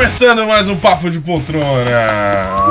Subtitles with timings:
[0.00, 2.06] Começando mais um Papo de Poltrona.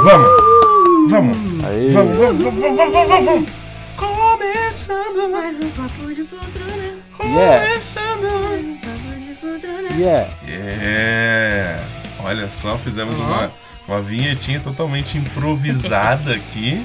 [0.01, 1.93] Vamos, vamos, Aí.
[1.93, 3.49] vamos, vamos, vamos, vamos, vamos, vamos.
[3.95, 6.97] Começando, Mais um papo de poltrona.
[7.21, 7.67] Yeah.
[7.67, 8.43] começando.
[8.43, 9.89] Mais um papo de poltrona.
[9.95, 10.33] Yeah.
[10.47, 11.83] Yeah.
[12.23, 13.51] Olha só, fizemos uma,
[13.87, 16.83] uma vinhetinha totalmente improvisada aqui.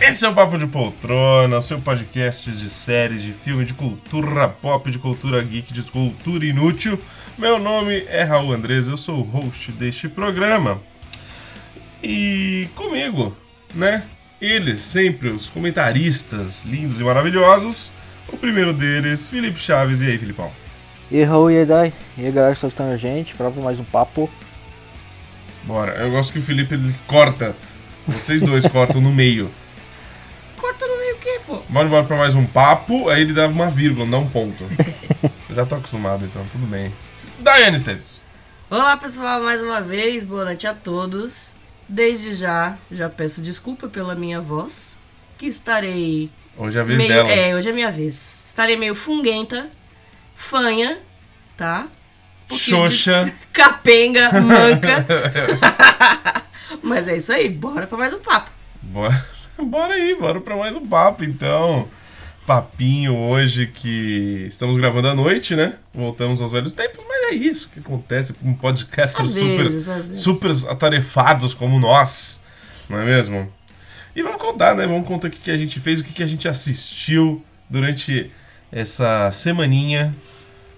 [0.00, 4.88] Esse é o Papo de Poltrona, seu podcast de séries, de filme, de cultura pop,
[4.88, 7.00] de cultura geek, de cultura inútil.
[7.38, 10.80] Meu nome é Raul Andrés, eu sou o host deste programa.
[12.02, 13.36] E comigo,
[13.74, 14.04] né?
[14.40, 17.92] Eles, sempre os comentaristas lindos e maravilhosos.
[18.32, 20.00] O primeiro deles, Felipe Chaves.
[20.00, 20.50] E aí, Filipão?
[21.10, 21.92] E Raul e Edai.
[22.16, 24.30] E aí galera que está escutando a gente, para mais um papo.
[25.64, 25.92] Bora.
[25.92, 27.54] Eu gosto que o Felipe ele corta.
[28.06, 29.50] Vocês dois cortam no meio.
[30.56, 31.60] Corta no meio o quê, pô?
[31.68, 34.64] Bora embora pra mais um papo, aí ele dá uma vírgula, não um ponto.
[35.50, 36.90] Eu já tô acostumado, então tudo bem.
[37.38, 38.24] Daiane Esteves.
[38.70, 40.24] Olá, pessoal, mais uma vez.
[40.24, 41.54] Boa noite a todos.
[41.88, 44.98] Desde já, já peço desculpa pela minha voz,
[45.38, 47.08] que estarei Hoje é a vez meio...
[47.08, 47.30] dela.
[47.30, 48.42] É, hoje é minha vez.
[48.44, 49.70] Estarei meio funguenta,
[50.34, 50.98] fanha,
[51.56, 51.88] tá?
[52.50, 53.32] Um Xoxa.
[53.52, 55.06] Capenga, manca.
[56.82, 58.50] Mas é isso aí, bora pra mais um papo.
[58.82, 59.26] Bora,
[59.58, 61.88] bora aí, bora pra mais um papo, então.
[62.46, 65.74] Papinho hoje que estamos gravando à noite, né?
[65.92, 70.50] Voltamos aos velhos tempos, mas é isso que acontece com podcasters Às super, vezes, super
[70.70, 72.40] atarefados como nós,
[72.88, 73.52] não é mesmo?
[74.14, 74.86] E vamos contar, né?
[74.86, 78.30] Vamos contar o que, que a gente fez, o que, que a gente assistiu durante
[78.70, 80.14] essa semaninha.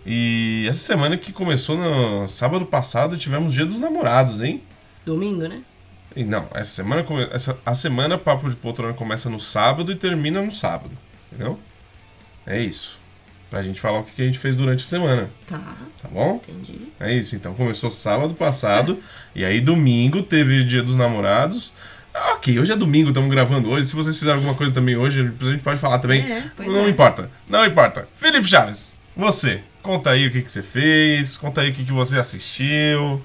[0.07, 4.63] E essa semana que começou no sábado passado, tivemos Dia dos Namorados, hein?
[5.05, 5.61] Domingo, né?
[6.17, 10.41] E não, essa semana, essa, a semana Papo de Poltrona começa no sábado e termina
[10.41, 10.91] no sábado,
[11.33, 11.59] entendeu?
[12.47, 12.99] É isso.
[13.51, 15.59] Pra gente falar o que a gente fez durante a semana, Tá,
[16.03, 16.41] tá bom?
[16.49, 16.81] entendi.
[17.01, 19.03] É isso, então começou sábado passado
[19.35, 21.73] e aí domingo teve Dia dos Namorados.
[22.13, 23.87] Ah, Ok, hoje é domingo, estamos gravando hoje.
[23.87, 26.21] Se vocês fizeram alguma coisa também hoje, a gente pode falar também.
[26.21, 26.91] É, não é.
[26.91, 28.07] importa, não importa.
[28.17, 31.93] Felipe Chaves, você, conta aí o que, que você fez, conta aí o que, que
[31.93, 33.23] você assistiu.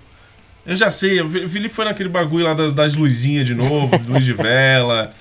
[0.66, 4.23] Eu já sei, o Felipe foi naquele bagulho lá das, das luzinhas de novo, luz
[4.23, 5.11] de vela,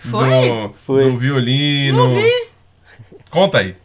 [0.00, 0.48] Foi?
[0.48, 1.02] Do, Foi.
[1.02, 1.96] do violino.
[1.96, 2.48] Não vi.
[3.30, 3.76] Conta aí.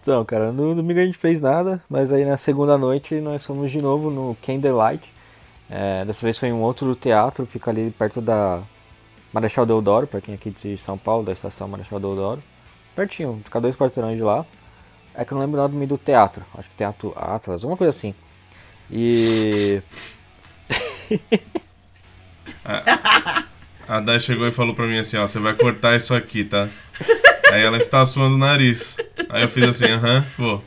[0.00, 3.70] Então, cara, no domingo a gente fez nada, mas aí na segunda noite nós fomos
[3.70, 5.12] de novo no Candlelight.
[5.70, 8.62] É, dessa vez foi em um outro teatro, fica ali perto da
[9.32, 12.42] Marechal Deodoro, pra quem é aqui de São Paulo, da estação Marechal Deodoro.
[12.96, 14.46] Pertinho, fica dois quarteirões de lá.
[15.14, 17.90] É que eu não lembro o nome do teatro, acho que Teatro Atlas, alguma coisa
[17.90, 18.14] assim.
[18.90, 19.82] E.
[23.88, 26.68] A Dai chegou e falou pra mim assim, ó, você vai cortar isso aqui, tá?
[27.50, 28.98] Aí ela está suando o nariz.
[29.30, 30.62] Aí eu fiz assim, aham, vou.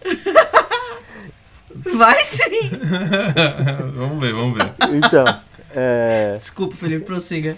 [1.93, 2.71] Vai sim.
[3.95, 4.73] vamos ver, vamos ver.
[4.91, 5.39] Então,
[5.75, 6.35] é.
[6.35, 7.55] Desculpa, Felipe, prossiga.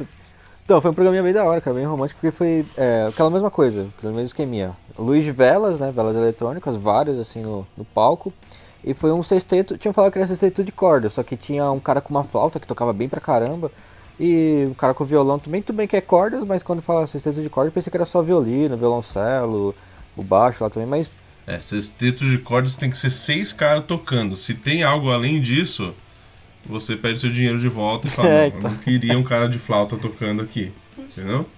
[0.65, 3.49] Então, foi um programinha bem da hora, cara, bem romântico, porque foi é, aquela mesma
[3.49, 4.75] coisa, aquele mesmo esqueminha.
[4.97, 8.33] Luz de velas, né, velas eletrônicas, várias, assim, no, no palco.
[8.83, 11.79] E foi um sexteto, tinham falado que era sexteto de corda, só que tinha um
[11.79, 13.71] cara com uma flauta que tocava bem pra caramba.
[14.19, 17.41] E um cara com violão também, tudo bem que é cordas, mas quando fala sexteto
[17.41, 19.75] de corda, eu pensei que era só violino, violoncelo,
[20.15, 21.09] o baixo lá também, mas
[21.45, 24.35] É, sexteto de cordas tem que ser seis caras tocando.
[24.37, 25.93] Se tem algo além disso,
[26.65, 28.71] você pede seu dinheiro de volta e fala, É, não, então.
[28.71, 30.73] eu não queria um cara de flauta tocando aqui.
[31.11, 31.49] Entendeu?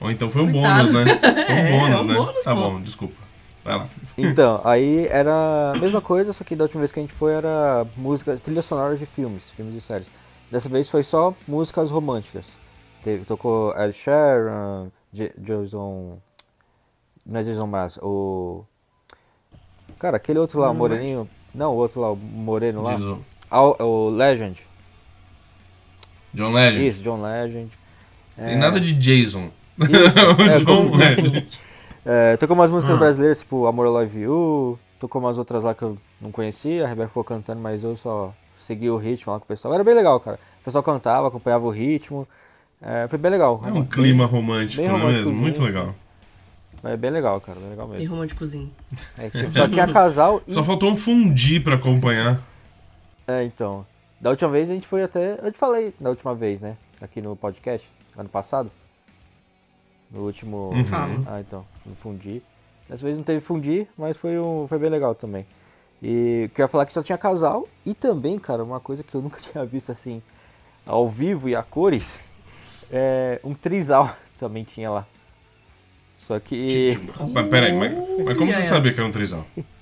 [0.00, 0.52] Ou então foi um Coitado.
[0.52, 1.04] bônus, né?
[1.46, 2.14] Foi um É, bônus, é um né?
[2.14, 2.56] bônus, tá pô.
[2.56, 3.16] bom, desculpa.
[3.64, 3.90] Vai lá.
[4.16, 7.32] Então, aí era a mesma coisa, só que da última vez que a gente foi
[7.34, 10.10] era músicas, trilhas sonoras de filmes, filmes e séries.
[10.50, 12.52] Dessa vez foi só músicas românticas.
[13.02, 16.18] Teve, tocou Ed Sheeran, J- Jason.
[17.24, 18.64] Não é Jason Mraz, o.
[19.98, 21.28] Cara, aquele outro lá, o moreninho.
[21.54, 22.94] Não, o outro lá, o moreno lá.
[22.94, 23.04] Diz
[23.80, 24.60] o Legend.
[26.34, 26.86] John Legend.
[26.86, 27.70] Isso, John Legend.
[28.44, 29.50] Tem nada de Jason.
[29.78, 31.48] Isso, é, John como- Legend.
[32.08, 32.98] É, tocou umas músicas Ah.
[32.98, 36.86] brasileiras, tipo Amor I Love You, tocou umas outras lá que eu não conhecia, a
[36.86, 38.32] Rebeca ficou cantando, mas eu só
[38.66, 39.72] segui o ritmo lá com o pessoal.
[39.74, 40.38] Era bem legal, cara.
[40.60, 42.26] O pessoal cantava, acompanhava o ritmo.
[42.82, 43.62] É, foi bem legal.
[43.64, 45.34] É um clima romântico, Bem não é mesmo?
[45.34, 45.94] Muito legal.
[46.84, 48.14] É bem legal, cara, bem legal Bem mesmo.
[48.14, 48.70] românticozinho.
[49.16, 50.52] É, tipo, só tinha casal e.
[50.54, 52.40] Só faltou um fundi pra acompanhar.
[53.26, 53.86] É, então.
[54.20, 55.38] Da última vez a gente foi até.
[55.42, 56.76] Eu te falei da última vez, né?
[57.00, 58.70] Aqui no podcast, ano passado.
[60.10, 60.70] No último.
[60.70, 60.84] Uhum.
[60.84, 61.24] Falo.
[61.26, 62.42] Ah, então, no Fundi.
[62.88, 65.44] Dessa vez não teve Fundi, mas foi, um, foi bem legal também.
[66.02, 69.40] E queria falar que só tinha casal e também, cara, uma coisa que eu nunca
[69.42, 70.22] tinha visto assim,
[70.84, 72.04] ao vivo e a cores,
[72.90, 75.06] é um trisal também tinha lá.
[76.26, 76.98] Só que.
[77.32, 77.92] Mas peraí, mas,
[78.24, 79.46] mas como você sabia que era um trisal?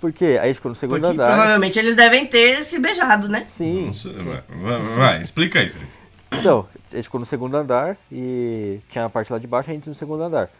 [0.00, 0.38] Por quê?
[0.40, 1.34] Aí ficou no segundo Porque andar.
[1.34, 3.44] provavelmente eles devem ter se beijado, né?
[3.46, 3.86] Sim.
[3.86, 5.90] Nossa, vai, vai, vai, explica aí, Felipe.
[6.32, 9.74] Então, a gente ficou no segundo andar e tinha a parte lá de baixo, a
[9.74, 10.50] gente no segundo andar,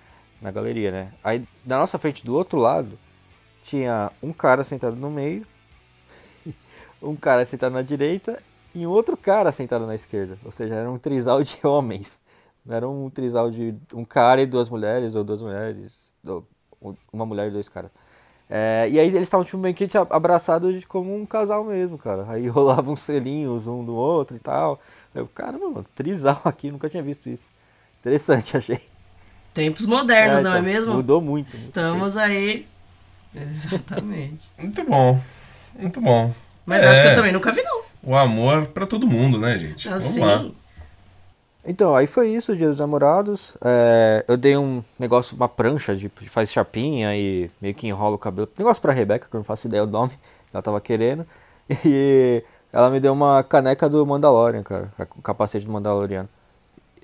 [0.41, 1.09] na galeria, né?
[1.23, 2.99] Aí na nossa frente, do outro lado,
[3.67, 5.45] tinha um cara sentado no meio,
[7.03, 8.41] um cara sentado na direita
[8.75, 10.39] e um outro cara sentado na esquerda.
[10.45, 12.19] Ou seja, era um trisal de homens.
[12.65, 16.45] Não era um trisal de um cara e duas mulheres, ou duas mulheres, ou
[17.13, 17.91] uma mulher e dois caras.
[18.49, 22.27] É, e aí eles estavam tipo meio que abraçados como um casal mesmo, cara.
[22.29, 24.81] Aí rolavam selinhos um do outro e tal.
[25.15, 27.49] Eu, caramba, mano, trisal aqui, nunca tinha visto isso.
[28.01, 28.81] Interessante, achei.
[29.55, 30.95] Tempos modernos, É, não é então, mesmo?
[30.95, 31.49] Mudou muito.
[31.49, 32.67] Estamos aí.
[33.41, 34.41] Exatamente.
[34.59, 35.21] Muito bom.
[35.79, 36.33] Muito bom.
[36.65, 37.83] Mas É, acho que eu também nunca vi, não.
[38.03, 39.89] O amor pra todo mundo, né, gente?
[39.89, 40.21] Vamos Assim.
[40.21, 40.45] lá.
[41.69, 43.57] Então, aí foi isso, Dia dos Namorados.
[43.65, 48.15] É, eu dei um negócio, uma prancha de de faz chapinha e meio que enrola
[48.15, 48.49] o cabelo.
[48.57, 50.13] Negócio pra Rebeca, que eu não faço ideia do nome,
[50.53, 51.27] ela tava querendo.
[51.85, 56.29] E ela me deu uma caneca do Mandalorian, cara, o capacete do Mandaloriano.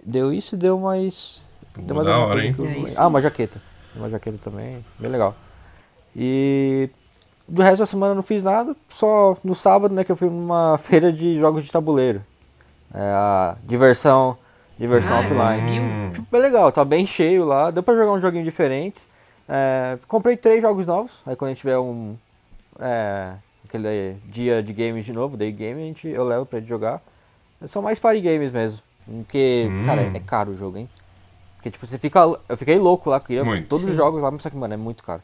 [0.05, 1.43] Deu isso e deu mais.
[1.75, 2.55] Pô, Deu mais da hora, hein?
[2.56, 3.61] eu- É Ah, uma jaqueta.
[3.96, 5.34] Uma jaqueta também, bem legal.
[6.14, 6.90] E
[7.48, 10.28] do resto da semana eu não fiz nada, só no sábado, né, que eu fui
[10.28, 12.22] numa feira de jogos de tabuleiro.
[12.94, 14.36] É a diversão,
[14.78, 15.80] diversão Ah, offline.
[15.80, 19.08] Hum, Bem legal, tá bem cheio lá, deu pra jogar um joguinho diferentes.
[19.48, 22.16] É, comprei três jogos novos, aí quando a gente tiver um
[22.78, 23.32] é,
[23.66, 27.00] aquele dia de games de novo, day game, a gente, eu levo pra gente jogar.
[27.66, 29.82] São mais party games mesmo, porque, Hum.
[29.86, 30.88] cara, é caro o jogo, hein?
[31.56, 33.68] Porque, tipo, você fica, eu fiquei louco lá, queria Muito.
[33.68, 35.22] todos os jogos lá, mas só que, mano, é muito caro.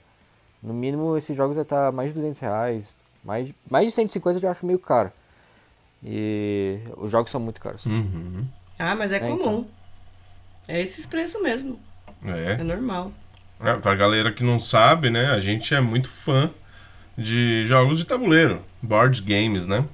[0.63, 4.39] No mínimo, esses jogos vai estar mais de 200 reais, mais, de- mais de 150
[4.39, 5.11] eu já acho meio caro.
[6.03, 7.85] E os jogos são muito caros.
[7.85, 8.45] uhum.
[8.79, 9.35] Ah, mas é É, comum.
[9.41, 9.67] então.
[10.69, 11.79] É esses preços mesmo.
[12.25, 12.63] É É.
[12.63, 13.13] normal.
[13.61, 15.27] É, Pra galera que não sabe, né?
[15.27, 16.51] A gente é muito fã
[17.17, 19.85] de jogos de tabuleiro, board games, né?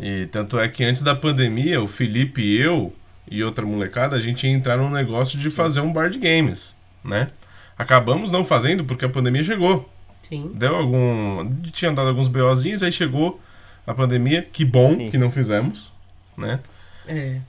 [0.00, 2.94] E tanto é que antes da pandemia, o Felipe e eu
[3.30, 7.30] e outra molecada, a gente ia entrar num negócio de fazer um board games, né?
[7.78, 9.88] Acabamos não fazendo porque a pandemia chegou.
[10.22, 10.50] Sim.
[10.54, 11.48] Deu algum.
[11.72, 13.40] Tinha dado alguns BOzinhos, aí chegou
[13.86, 14.42] a pandemia.
[14.42, 15.10] Que bom Sim.
[15.10, 15.92] que não fizemos,
[16.36, 16.60] né?
[17.06, 17.40] É.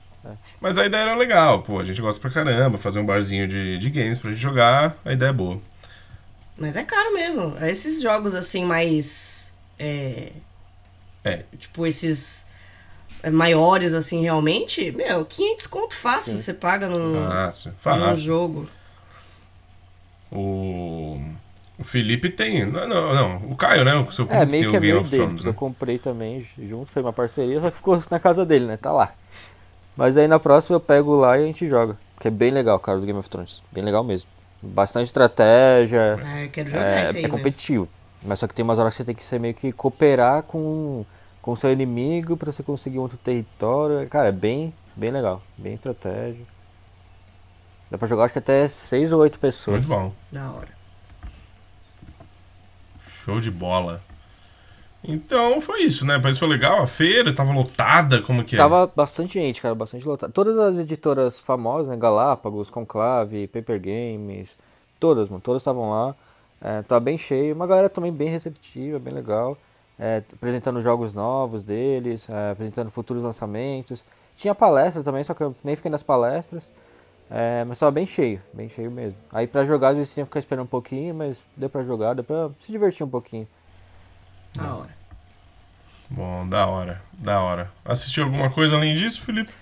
[0.60, 1.80] Mas a ideia era legal, pô.
[1.80, 5.12] A gente gosta pra caramba, fazer um barzinho de, de games pra gente jogar, a
[5.12, 5.60] ideia é boa.
[6.56, 7.56] Mas é caro mesmo.
[7.62, 9.56] Esses jogos assim mais.
[9.78, 10.32] É,
[11.24, 12.46] É, tipo, esses
[13.22, 18.24] é, maiores, assim, realmente, meu, 500 conto fácil você paga num, fácil, num fácil.
[18.24, 18.68] jogo.
[20.30, 21.18] O,
[21.78, 22.66] o Felipe tem.
[22.66, 23.94] Não, não, não, o Caio, né?
[23.96, 25.52] O seu É, meio tem que é o Game meio of dele, Thrones, porque eu
[25.52, 25.58] né?
[25.58, 28.76] comprei também junto, foi uma parceria, só que ficou na casa dele, né?
[28.76, 29.12] Tá lá.
[29.96, 31.96] Mas aí na próxima eu pego lá e a gente joga.
[32.20, 33.62] Que é bem legal, cara, do Game of Thrones.
[33.72, 34.28] Bem legal mesmo.
[34.62, 36.18] Bastante estratégia.
[36.24, 37.36] É, quero jogar É, esse aí é mesmo.
[37.38, 37.88] competitivo.
[38.22, 41.04] Mas só que tem umas horas que você tem que ser meio que cooperar com
[41.40, 44.06] com o seu inimigo pra você conseguir um outro território.
[44.08, 45.40] Cara, é bem, bem legal.
[45.56, 46.44] Bem estratégia.
[47.90, 49.86] Dá pra jogar acho que até 6 ou 8 pessoas.
[49.86, 50.12] Muito bom.
[50.30, 50.68] Da hora.
[53.08, 54.02] Show de bola.
[55.02, 56.20] Então foi isso, né?
[56.22, 58.58] Mas foi legal, a feira tava lotada, como que é?
[58.58, 60.32] Tava bastante gente, cara, bastante lotado.
[60.32, 61.96] Todas as editoras famosas, né?
[61.96, 64.58] Galápagos, Conclave, Paper Games,
[64.98, 66.14] todas, mano, todas estavam lá.
[66.60, 69.56] É, tá bem cheio, uma galera também bem receptiva, bem legal.
[69.98, 74.04] É, apresentando jogos novos deles, é, apresentando futuros lançamentos.
[74.36, 76.70] Tinha palestra também, só que eu nem fiquei nas palestras.
[77.30, 79.18] É, mas tava bem cheio, bem cheio mesmo.
[79.32, 82.14] Aí pra jogar, às vezes tinha que ficar esperando um pouquinho, mas deu pra jogar,
[82.14, 83.46] deu pra se divertir um pouquinho.
[84.54, 84.98] Da hora.
[86.10, 87.70] Bom, da hora, da hora.
[87.84, 89.52] Assistiu alguma coisa além disso, Felipe?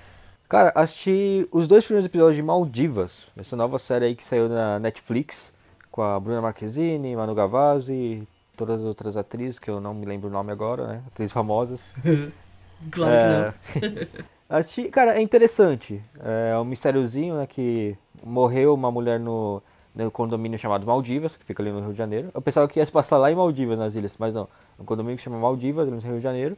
[0.49, 4.78] Cara, assisti os dois primeiros episódios de Maldivas, essa nova série aí que saiu na
[4.78, 5.52] Netflix,
[5.90, 10.06] com a Bruna Marquezine, Manu Gavazzi e todas as outras atrizes, que eu não me
[10.06, 11.02] lembro o nome agora, né?
[11.08, 11.92] Atrizes famosas.
[12.90, 14.26] Claro que não.
[14.49, 16.00] Assisti, cara, é interessante.
[16.23, 17.47] É um mistériozinho, né?
[17.47, 19.61] Que morreu uma mulher no,
[19.95, 22.31] no condomínio chamado Maldivas, que fica ali no Rio de Janeiro.
[22.33, 24.49] Eu pensava que ia se passar lá em Maldivas, nas ilhas, mas não.
[24.79, 26.57] É um condomínio que chama Maldivas, no Rio de Janeiro.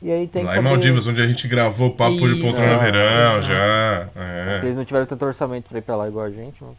[0.00, 2.40] E aí tem Lá em Maldivas, onde a gente gravou o Papo de Isso.
[2.42, 3.46] Poltrona Ah, Verão, exato.
[3.46, 4.08] já.
[4.16, 4.60] É.
[4.62, 6.76] Eles não tiveram tanto orçamento pra ir pra lá igual a gente, mano.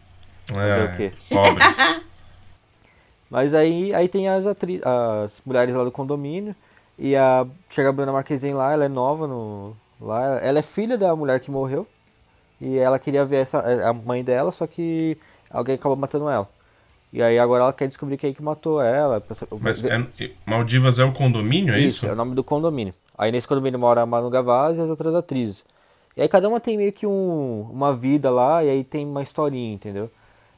[0.48, 0.86] Fazer é.
[0.86, 1.12] o quê?
[1.30, 1.78] Pobres.
[3.30, 6.56] Mas aí, aí tem as, atri- as mulheres lá do condomínio.
[6.98, 10.40] E a, chega a Bruna Marquezine lá, ela é nova no, lá.
[10.42, 11.88] Ela é filha da mulher que morreu.
[12.62, 15.18] E ela queria ver essa, a mãe dela, só que
[15.50, 16.48] alguém acabou matando ela.
[17.12, 19.24] E aí agora ela quer descobrir quem que matou ela.
[19.62, 20.08] Mas é-
[20.46, 22.06] Maldivas é o condomínio, é isso?
[22.06, 22.94] é o nome do condomínio.
[23.18, 25.64] Aí nesse condomínio mora a Manu Gavazzi e as outras atrizes.
[26.16, 29.24] E aí cada uma tem meio que um, uma vida lá, e aí tem uma
[29.24, 30.12] historinha, entendeu?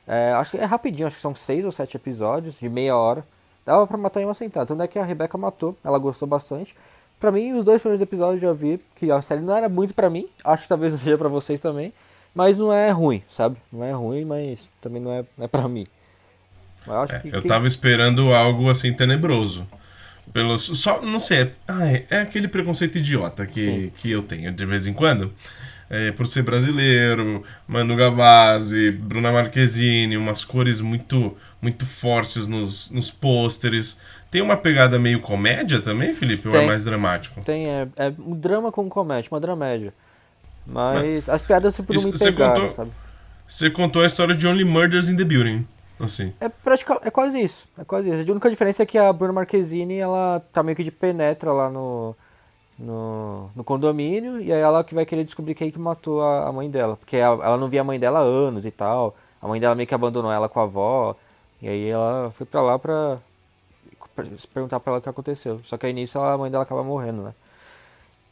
[0.07, 3.23] É, acho que é rapidinho, acho que são seis ou sete episódios, de meia hora.
[3.65, 4.65] Dava pra matar em uma sentada.
[4.65, 6.75] Tanto é que a Rebecca matou, ela gostou bastante.
[7.21, 9.93] Pra mim, os dois primeiros episódios eu já vi que a série não era muito
[9.93, 10.27] pra mim.
[10.43, 11.93] Acho que talvez seja pra vocês também.
[12.33, 13.57] Mas não é ruim, sabe?
[13.71, 15.85] Não é ruim, mas também não é, não é pra mim.
[16.87, 19.67] Eu, acho é, que, eu tava esperando algo assim tenebroso.
[20.33, 24.87] Pelo, só, não sei, é, é aquele preconceito idiota que, que eu tenho de vez
[24.87, 25.31] em quando.
[25.89, 33.11] É, por ser brasileiro, Manu Gavazzi, Bruna Marquezine, umas cores muito muito fortes nos, nos
[33.11, 33.97] pôsteres.
[34.29, 36.43] Tem uma pegada meio comédia também, Felipe?
[36.43, 37.41] Tem, ou é mais dramático?
[37.41, 39.93] Tem, é, é um drama com comédia, uma dramédia.
[40.65, 42.91] Mas as piadas sempre não me pegaram, contou, sabe?
[43.45, 45.67] Você contou a história de Only Murders in the Building.
[45.99, 46.33] Assim.
[46.39, 47.67] É, praticamente, é quase isso.
[47.77, 48.27] É quase isso.
[48.27, 51.69] A única diferença é que a Bruna Marquezine, ela tá meio que de penetra lá
[51.69, 52.15] no,
[52.77, 56.51] no, no condomínio, e aí ela que vai querer descobrir quem que matou a, a
[56.51, 56.97] mãe dela.
[56.97, 59.15] Porque ela, ela, não via a mãe dela há anos e tal.
[59.41, 61.15] A mãe dela meio que abandonou ela com a avó.
[61.61, 63.19] E aí ela foi pra lá pra,
[64.15, 65.61] pra perguntar pra ela o que aconteceu.
[65.65, 67.33] Só que aí nisso a mãe dela acaba morrendo, né?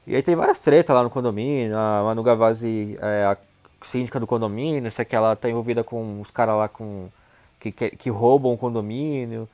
[0.08, 1.78] E aí tem várias tretas lá no condomínio.
[1.78, 3.38] A Manu Gavazzi é a
[3.82, 7.10] síndica do condomínio, sei que ela tá envolvida com os caras lá com
[7.60, 9.48] que, que, que roubam o condomínio.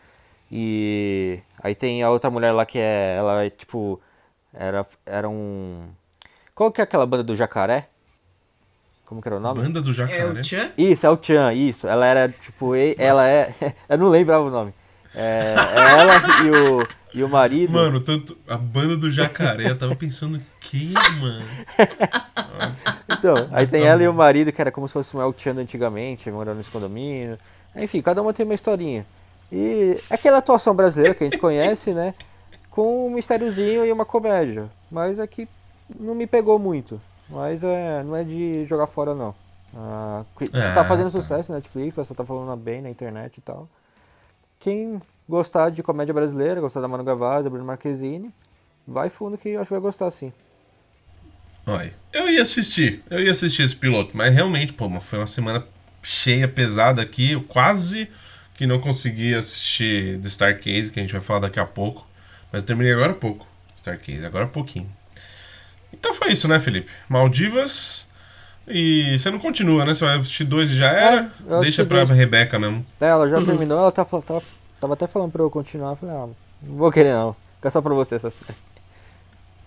[0.52, 3.16] E aí tem a outra mulher lá que é.
[3.18, 4.00] Ela é tipo.
[4.54, 5.90] Era, era um.
[6.56, 7.90] Qual que é aquela banda do jacaré?
[9.06, 9.62] Como que era o nome?
[9.62, 10.22] Banda do jacaré.
[10.22, 10.72] É o Chan?
[10.78, 11.88] Isso, é o Chan, isso.
[11.88, 12.74] Ela era tipo.
[12.76, 13.54] Ela é.
[13.88, 14.74] eu não lembrava o nome.
[15.14, 17.74] É, ela e o, e o marido.
[17.74, 18.38] Mano, tanto.
[18.48, 21.46] A banda do jacaré, eu tava pensando, que, mano?
[23.10, 25.54] então, aí tem ela e o marido, que era como se fosse um El Chan
[25.54, 27.38] antigamente, morando nesse condomínio.
[27.76, 29.06] Enfim, cada uma tem uma historinha.
[29.52, 32.14] E aquela atuação brasileira que a gente conhece, né?
[32.72, 34.70] Com um mistériozinho e uma comédia.
[34.92, 35.48] Mas aqui
[36.00, 37.00] não me pegou muito.
[37.30, 39.34] Mas é, não é de jogar fora, não.
[39.76, 41.20] Ah, é, tá fazendo tá.
[41.20, 43.68] sucesso na Netflix, o pessoal tá falando bem na internet e tal.
[44.60, 48.32] Quem gostar de comédia brasileira, gostar da Manu Gavazzi, da Bruno Marquezine,
[48.88, 50.32] vai fundo que eu acho que vai gostar sim.
[51.68, 55.66] Olha, eu ia assistir, eu ia assistir esse piloto, mas realmente, pô, foi uma semana
[56.04, 57.32] cheia, pesada aqui.
[57.32, 58.08] Eu quase
[58.54, 62.08] que não consegui assistir The Starcase, que a gente vai falar daqui a pouco.
[62.52, 63.48] Mas eu terminei agora há pouco.
[63.76, 64.90] Starcase, agora há pouquinho.
[66.00, 66.90] Então foi isso, né, Felipe?
[67.10, 68.08] Maldivas.
[68.68, 69.94] E você não continua, né?
[69.94, 71.32] Você vai assistir dois e já é, era?
[71.50, 72.18] É, Deixa pra dois.
[72.18, 72.86] Rebeca mesmo.
[73.00, 74.42] É, ela já terminou, ela tá, tava,
[74.80, 75.92] tava até falando pra eu continuar.
[75.92, 76.28] Eu falei, ah,
[76.64, 77.36] não vou querer não.
[77.58, 78.58] Fica só pra você essa série.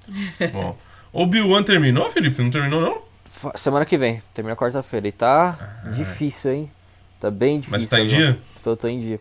[0.52, 0.76] Bom.
[1.12, 2.42] Obi-Wan terminou, Felipe?
[2.42, 3.08] Não terminou, não?
[3.54, 5.06] Semana que vem, termina quarta-feira.
[5.06, 6.70] E tá ah, difícil, hein?
[7.20, 7.78] Tá bem difícil.
[7.78, 8.32] Mas tá em agora.
[8.32, 8.38] dia?
[8.64, 9.20] Tô, tô em dia.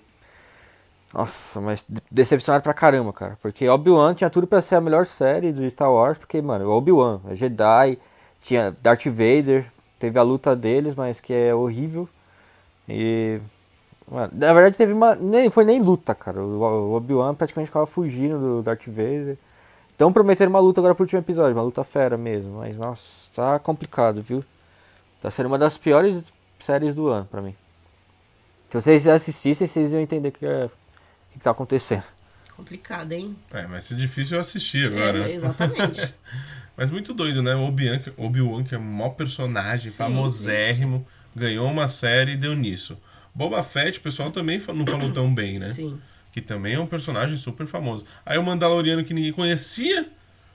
[1.13, 3.37] Nossa, mas decepcionado pra caramba, cara.
[3.41, 7.21] Porque Obi-Wan tinha tudo pra ser a melhor série do Star Wars, porque, mano, Obi-Wan,
[7.29, 7.97] é Jedi,
[8.41, 12.07] tinha Darth Vader, teve a luta deles, mas que é horrível.
[12.87, 13.39] E.
[14.09, 15.15] Mano, na verdade teve uma.
[15.15, 16.41] Nem, foi nem luta, cara.
[16.41, 19.37] O Obi-Wan praticamente ficava fugindo do Darth Vader.
[19.91, 22.59] Estão prometendo uma luta agora pro último episódio, uma luta fera mesmo.
[22.59, 24.43] Mas, nossa, tá complicado, viu?
[25.21, 27.55] Tá sendo uma das piores séries do ano pra mim.
[28.69, 30.69] Se vocês assistissem, vocês iam entender que, é,
[31.37, 32.03] que tá acontecendo.
[32.55, 33.35] Complicado, hein?
[33.51, 35.29] É, mas ser difícil eu assistir agora.
[35.29, 36.13] É, exatamente.
[36.75, 37.55] mas muito doido, né?
[37.55, 41.39] Obi-Wan, Obi que é um maior personagem, sim, famosérrimo, sim.
[41.39, 42.97] ganhou uma série e deu nisso.
[43.33, 45.71] Boba Fett, o pessoal também não falou tão bem, né?
[45.71, 45.99] Sim
[46.37, 48.05] que também é um personagem super famoso.
[48.23, 50.07] Aí o Mandaloriano que ninguém conhecia,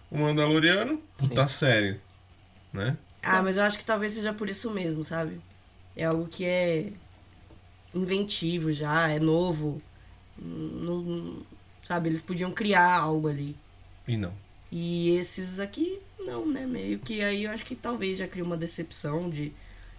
[0.08, 1.58] o Mandaloriano, puta Sim.
[1.58, 2.00] série,
[2.72, 2.96] né?
[3.20, 5.40] Ah, mas eu acho que talvez seja por isso mesmo, sabe?
[5.96, 6.92] É algo que é
[7.92, 9.82] inventivo já, é novo.
[10.38, 11.38] Não,
[11.84, 13.56] sabe, eles podiam criar algo ali.
[14.06, 14.32] E não.
[14.70, 16.66] E esses aqui, não, né?
[16.66, 19.52] Meio que aí eu acho que talvez já cria uma decepção de,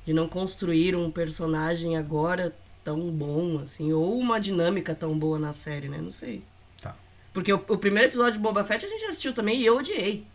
[0.05, 5.53] de não construir um personagem agora tão bom, assim, ou uma dinâmica tão boa na
[5.53, 5.99] série, né?
[5.99, 6.43] Não sei.
[6.81, 6.95] Tá.
[7.31, 10.25] Porque o, o primeiro episódio de Boba Fett a gente assistiu também e eu odiei.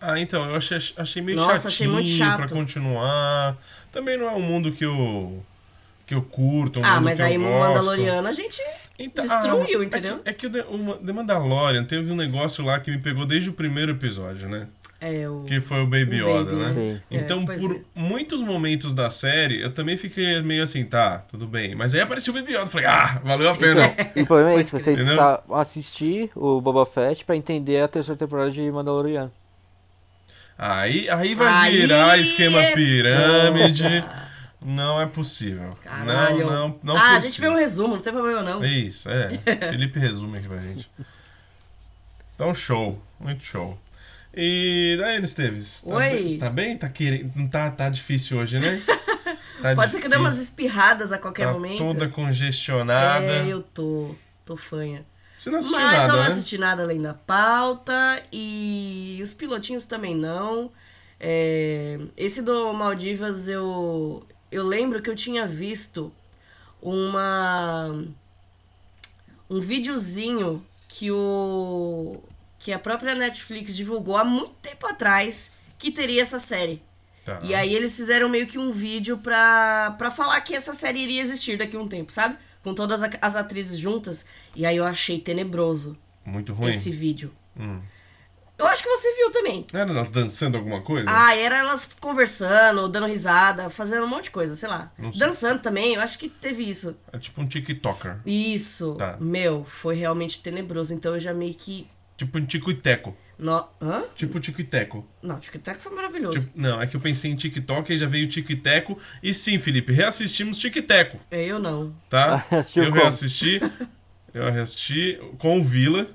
[0.00, 2.36] Ah, então, eu achei, achei meio Nossa, chatinho achei muito chato.
[2.36, 3.58] pra continuar.
[3.90, 5.44] Também não é um mundo que eu
[6.08, 6.80] que eu curto.
[6.80, 8.58] Um ah, mas aí o Mandaloriano a gente
[8.98, 10.20] então, destruiu, ah, entendeu?
[10.24, 13.50] É que, é que o, The Mandalorian teve um negócio lá que me pegou desde
[13.50, 14.68] o primeiro episódio, né?
[15.02, 15.44] É, o...
[15.44, 16.72] Que foi o Baby o Yoda, Baby, né?
[16.72, 17.00] Sim.
[17.10, 17.80] Então, é, por é.
[17.94, 21.74] muitos momentos da série, eu também fiquei meio assim, tá, tudo bem.
[21.74, 23.94] Mas aí apareceu o Baby Yoda, falei, ah, valeu a pena.
[24.16, 28.18] e o problema é isso, você precisa assistir o Boba Fett pra entender a terceira
[28.18, 29.30] temporada de Mandalorian.
[30.56, 34.02] Aí, aí vai aí virar esquema pirâmide.
[34.60, 35.76] Não é possível.
[35.82, 36.46] Caralho.
[36.46, 37.16] Não, não, não Ah, precisa.
[37.16, 38.62] a gente vê um resumo, não tem problema não.
[38.62, 39.38] É isso, é.
[39.70, 40.90] Felipe resume aqui pra gente.
[42.34, 43.00] Então, show.
[43.20, 43.78] Muito show.
[44.34, 45.82] E daí, Esteves?
[45.82, 46.36] Tá Oi.
[46.38, 46.76] Tá bem?
[46.76, 47.48] Tá querendo.
[47.50, 48.82] Tá, tá difícil hoje, né?
[49.60, 49.98] Tá Pode difícil.
[49.98, 51.78] ser que dê umas espirradas a qualquer tá momento.
[51.78, 53.24] Toda congestionada.
[53.26, 54.14] É, eu tô.
[54.44, 55.04] Tô fanha.
[55.36, 56.26] Você não assistiu Mas nada, eu não né?
[56.28, 60.70] assisti nada além da pauta e os pilotinhos também não.
[61.18, 66.12] É, esse do Maldivas eu eu lembro que eu tinha visto
[66.80, 68.04] uma
[69.50, 72.22] um videozinho que o
[72.58, 76.82] que a própria Netflix divulgou há muito tempo atrás que teria essa série.
[77.24, 77.38] Tá.
[77.42, 81.20] E aí eles fizeram meio que um vídeo pra, pra falar que essa série iria
[81.20, 82.36] existir daqui a um tempo, sabe?
[82.62, 84.26] Com todas as atrizes juntas.
[84.56, 86.70] E aí eu achei tenebroso Muito ruim.
[86.70, 87.32] esse vídeo.
[87.56, 87.80] Hum.
[88.58, 89.64] Eu acho que você viu também.
[89.72, 91.08] Era elas dançando alguma coisa?
[91.08, 94.92] Ah, era elas conversando, dando risada, fazendo um monte de coisa, sei lá.
[94.98, 95.10] Sei.
[95.20, 96.96] Dançando também, eu acho que teve isso.
[97.12, 98.18] É tipo um TikToker.
[98.26, 98.96] Isso.
[98.96, 99.16] Tá.
[99.20, 100.92] Meu, foi realmente tenebroso.
[100.92, 101.86] Então eu já meio que.
[102.16, 103.16] Tipo um tico e teco.
[103.38, 103.64] No...
[103.80, 104.02] Hã?
[104.16, 105.06] Tipo tico e teco.
[105.22, 106.40] Não, o TikTok foi maravilhoso.
[106.40, 108.98] Tipo, não, é que eu pensei em TikTok e já veio tico e teco.
[109.22, 111.94] E sim, Felipe, reassistimos tic e teco, É, Eu não.
[112.10, 112.44] tá?
[112.74, 113.60] Eu reassisti.
[114.34, 116.08] Eu reassisti com o Vila.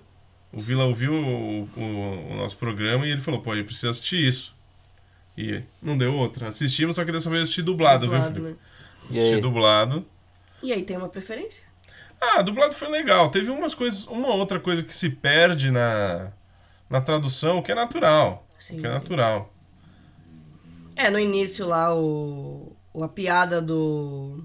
[0.53, 4.25] O Vila ouviu o, o- o nosso programa e ele falou, pô, eu preciso assistir
[4.27, 4.55] isso.
[5.37, 6.47] E não deu outra.
[6.49, 8.49] Assistimos, só que dessa vez eu assisti dublado, viu, Dublado, Felipe?
[8.51, 8.55] né?
[9.11, 9.41] E Assisti aí?
[9.41, 10.05] dublado.
[10.61, 11.65] E aí tem uma preferência?
[12.21, 13.29] Ah, dublado foi legal.
[13.31, 16.31] Teve umas coisas, uma outra coisa que se perde na,
[16.89, 18.47] na tradução, que é natural.
[18.57, 18.95] Sim, que é sim.
[18.95, 19.51] natural.
[20.95, 24.43] É, no início lá, o, o a piada do.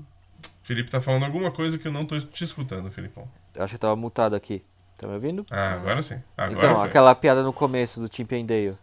[0.62, 3.28] Felipe tá falando alguma coisa que eu não tô te escutando, Felipão.
[3.54, 4.64] Eu acho que tava mutado aqui.
[4.98, 5.46] Tá me ouvindo?
[5.50, 6.20] Ah, agora sim.
[6.36, 6.88] Agora então, sim.
[6.88, 8.76] aquela piada no começo do Chip and Dale.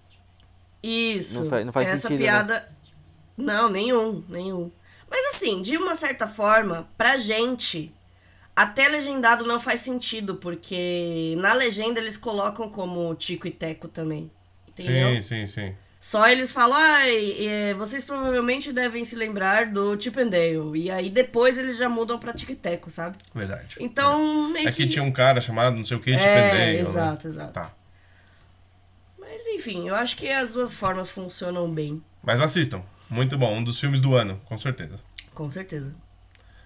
[0.82, 1.44] Isso.
[1.44, 2.24] Não faz- não faz Essa sentido, né?
[2.26, 2.72] piada.
[3.38, 4.72] Não, nenhum, nenhum.
[5.10, 7.94] Mas assim, de uma certa forma, pra gente,
[8.56, 14.32] até legendado não faz sentido, porque na legenda eles colocam como Tico e Teco também.
[14.70, 15.22] Entendeu?
[15.22, 15.76] Sim, sim, sim.
[16.06, 20.80] Só eles falam, ai, é, vocês provavelmente devem se lembrar do Chip and Dale.
[20.80, 23.18] E aí depois eles já mudam pra Tico e Teco, sabe?
[23.34, 23.78] Verdade.
[23.80, 24.90] Então, meio Aqui que...
[24.90, 27.34] tinha um cara chamado não sei o que, de É, Pendeio, exato, né?
[27.34, 27.54] exato.
[27.54, 27.74] Tá.
[29.18, 32.00] Mas enfim, eu acho que as duas formas funcionam bem.
[32.22, 32.84] Mas assistam.
[33.10, 33.58] Muito bom.
[33.58, 35.00] Um dos filmes do ano, com certeza.
[35.34, 35.92] Com certeza.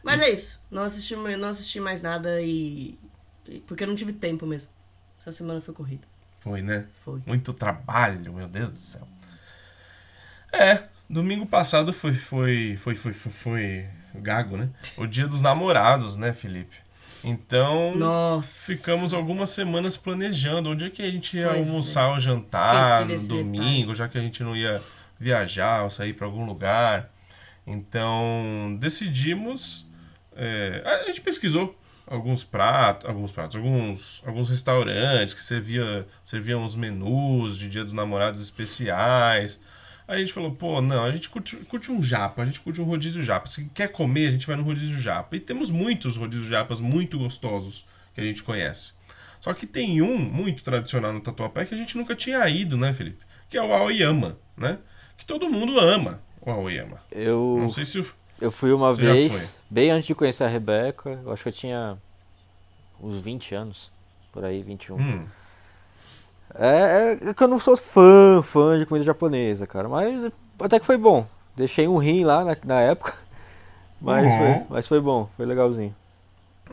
[0.04, 0.62] Mas é isso.
[0.70, 3.00] Não assisti, não assisti mais nada e.
[3.48, 4.74] e- Porque eu não tive tempo mesmo.
[5.18, 6.06] Essa semana foi corrida.
[6.42, 6.88] Foi, né?
[6.94, 7.22] Foi.
[7.26, 9.08] Muito trabalho, meu Deus do céu.
[10.52, 13.86] É, domingo passado foi, foi, foi, foi, foi, foi
[14.16, 14.70] gago, né?
[14.98, 16.76] O dia dos namorados, né, Felipe?
[17.24, 18.74] Então, Nossa.
[18.74, 21.70] ficamos algumas semanas planejando onde é que a gente ia Pois é.
[21.70, 24.82] almoçar ou jantar no domingo, já que a gente não ia
[25.20, 27.12] viajar ou sair para algum lugar.
[27.68, 29.86] Então, decidimos.
[30.36, 36.76] é, a gente pesquisou alguns pratos, alguns pratos, alguns, alguns restaurantes que servia, serviam os
[36.76, 39.62] menus de Dia dos Namorados especiais.
[40.10, 42.82] Aí a gente falou, pô, não, a gente curte, curte um japa, a gente curte
[42.82, 43.46] um rodízio japa.
[43.46, 45.36] Se quer comer, a gente vai no rodízio japa.
[45.36, 48.94] E temos muitos rodízios japas muito gostosos que a gente conhece.
[49.40, 52.92] Só que tem um muito tradicional no Tatuapé que a gente nunca tinha ido, né,
[52.92, 53.24] Felipe?
[53.48, 54.80] Que é o Aoyama, né?
[55.16, 57.04] Que todo mundo ama o Aoyama.
[57.12, 58.06] Eu, Não sei se o
[58.42, 61.22] eu fui uma Você vez, bem antes de conhecer a Rebeca.
[61.24, 62.00] Eu acho que eu tinha
[63.00, 63.92] uns 20 anos.
[64.32, 64.96] Por aí, 21.
[64.98, 65.28] Hum,
[66.56, 69.88] É, é que eu não sou fã, fã de comida japonesa, cara.
[69.88, 71.28] Mas até que foi bom.
[71.56, 73.14] Deixei um rim lá na, na época.
[74.02, 74.38] Mas, Uhum.
[74.38, 75.94] foi, mas foi bom, foi legalzinho.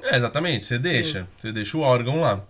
[0.02, 1.26] É, exatamente, você deixa.
[1.38, 2.40] Você deixa o órgão lá.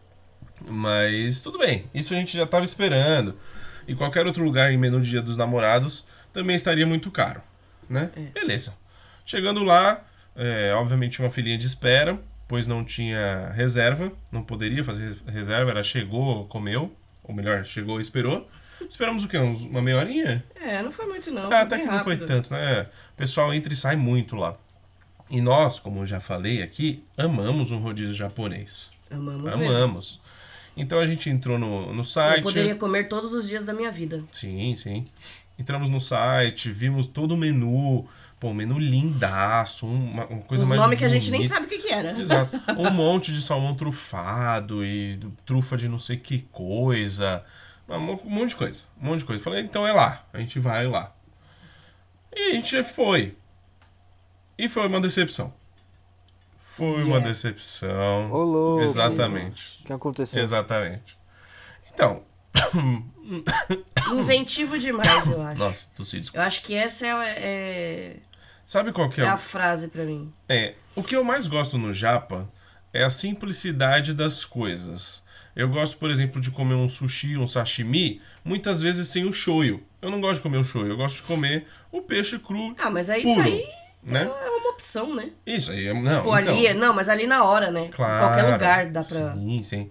[0.69, 3.37] Mas tudo bem, isso a gente já estava esperando.
[3.89, 7.41] E qualquer outro lugar em menu dia dos namorados também estaria muito caro,
[7.89, 8.11] né?
[8.35, 8.75] Beleza.
[9.25, 10.03] Chegando lá,
[10.35, 15.71] é, obviamente uma filinha de espera, pois não tinha reserva, não poderia fazer res- reserva,
[15.71, 16.93] era chegou, comeu,
[17.27, 18.49] ou melhor, chegou e esperou.
[18.89, 19.39] Esperamos o quê?
[19.39, 20.45] Uns- uma meia horinha?
[20.55, 21.51] É, não foi muito não.
[21.53, 22.27] Ah, até que não foi rápido.
[22.27, 22.83] tanto, né?
[23.15, 24.57] O pessoal entra e sai muito lá.
[25.31, 28.91] E nós, como eu já falei aqui, amamos um rodízio japonês.
[29.11, 29.65] Amamos mesmo.
[29.75, 30.21] Amamos.
[30.77, 32.43] Então a gente entrou no, no Eu site.
[32.43, 34.23] poderia comer todos os dias da minha vida.
[34.31, 35.07] Sim, sim.
[35.59, 38.07] Entramos no site, vimos todo o menu.
[38.47, 40.81] Pô, um menu lindaço, uma, uma coisa Os mais.
[40.81, 42.13] nomes que a gente nem sabe o que, que era.
[42.13, 42.57] Exato.
[42.79, 47.43] Um monte de salmão trufado e trufa de não sei que coisa.
[47.89, 48.85] Um mo- monte de coisa.
[49.03, 49.43] Um monte de coisa.
[49.43, 50.25] Falei, então é lá.
[50.33, 51.11] A gente vai lá.
[52.33, 53.37] E a gente foi.
[54.57, 55.53] E foi uma decepção.
[56.65, 57.29] Foi uma Yeah.
[57.29, 58.25] decepção.
[58.31, 58.83] Ô, louco.
[58.85, 59.81] Exatamente.
[59.83, 60.41] O que aconteceu?
[60.43, 61.19] Exatamente.
[61.93, 62.23] Então.
[64.13, 65.59] Inventivo demais, eu acho.
[65.59, 66.43] Nossa, tossi, desculpa.
[66.43, 68.17] Eu acho que essa é, é,
[68.67, 69.29] Sabe qual que é é?
[69.29, 70.31] a o- frase pra mim.
[70.49, 72.49] É, o que eu mais gosto no japa
[72.93, 75.23] é a simplicidade das coisas.
[75.55, 79.83] Eu gosto, por exemplo, de comer um sushi, um sashimi, muitas vezes sem o shoyu.
[80.03, 82.75] Eu não gosto de comer o shoyu, eu gosto de comer o peixe cru.
[82.79, 83.47] Ah, mas é isso Puro.
[83.47, 83.65] aí.
[84.03, 84.23] né?
[84.23, 85.31] É uma opção, né?
[85.47, 87.89] Isso aí, é- não, Pô, então, ali, não, mas ali na hora, né?
[87.93, 88.15] Claro.
[88.17, 89.33] Em qualquer lugar dá pra.
[89.35, 89.91] Sim, sim.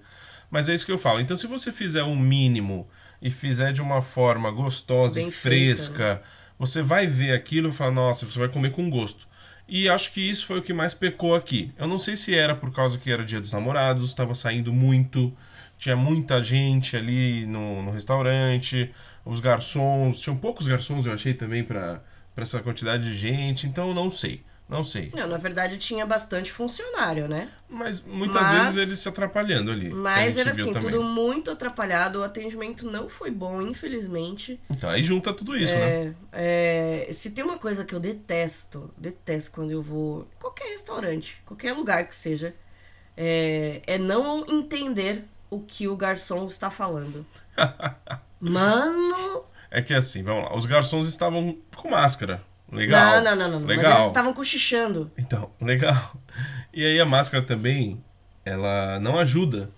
[0.51, 1.19] Mas é isso que eu falo.
[1.19, 2.87] Então, se você fizer um mínimo
[3.21, 6.19] e fizer de uma forma gostosa Bem e feita, né?
[6.57, 9.27] Você vai ver aquilo e falar, nossa, você vai comer com gosto.
[9.67, 11.73] E acho que isso foi o que mais pecou aqui.
[11.77, 15.35] Eu não sei se era por causa que era dia dos namorados, estava saindo muito,
[15.77, 18.91] tinha muita gente ali no, no restaurante,
[19.25, 22.01] os garçons, tinham poucos garçons, eu achei também, para
[22.37, 24.43] essa quantidade de gente, então eu não sei.
[24.67, 25.11] Não sei.
[25.13, 27.49] Não, na verdade tinha bastante funcionário, né?
[27.69, 29.91] Mas muitas Mas- vezes eles se atrapalhando ali.
[29.91, 30.89] Mas era assim, também.
[30.91, 34.59] tudo muito atrapalhado, o atendimento não foi bom, infelizmente.
[34.71, 36.15] Então, aí junta tudo isso, né?
[36.31, 41.39] É, é, se tem uma coisa que eu detesto, detesto quando eu vou qualquer restaurante,
[41.45, 42.55] qualquer lugar que seja,
[43.15, 47.23] é, é não entender o que o garçom está falando.
[48.41, 50.55] Mano, É que assim, vamos lá.
[50.57, 52.41] Os garçons estavam com máscara.
[52.71, 53.21] Legal.
[53.21, 53.59] não, não, não, não.
[53.67, 53.93] Mas Legal.
[53.93, 55.11] eles estavam cochichando.
[55.17, 56.15] Então, legal.
[56.73, 58.03] E aí a máscara também,
[58.43, 59.69] ela não ajuda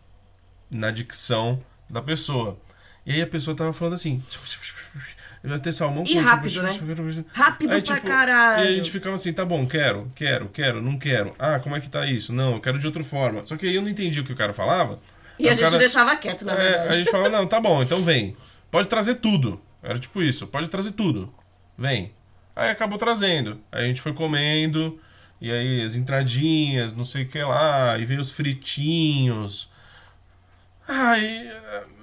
[0.72, 2.58] na dicção da pessoa.
[3.06, 4.22] E aí a pessoa tava falando assim.
[5.44, 6.72] Vai ter salmão E rápido, né?
[7.32, 8.66] Rápido Aí, pra tipo, caralho.
[8.66, 11.34] E a gente ficava assim, tá bom, quero, quero, quero, não quero.
[11.40, 12.34] Ah, como é que tá isso?
[12.34, 13.46] Não, eu quero de outra forma.
[13.46, 15.00] Só que aí eu não entendi o que o cara falava.
[15.40, 16.88] E a gente cara- deixava quieto, na é, verdade.
[16.88, 18.36] a gente falava, não, tá bom, então vem.
[18.72, 19.62] Pode trazer tudo.
[19.82, 21.32] Era tipo isso, pode trazer tudo.
[21.78, 22.12] Vem.
[22.58, 23.60] Aí acabou trazendo.
[23.72, 25.00] Aí a gente foi comendo,
[25.40, 29.70] e aí as entradinhas, não sei o que lá, e veio os fritinhos.
[30.88, 31.52] Aí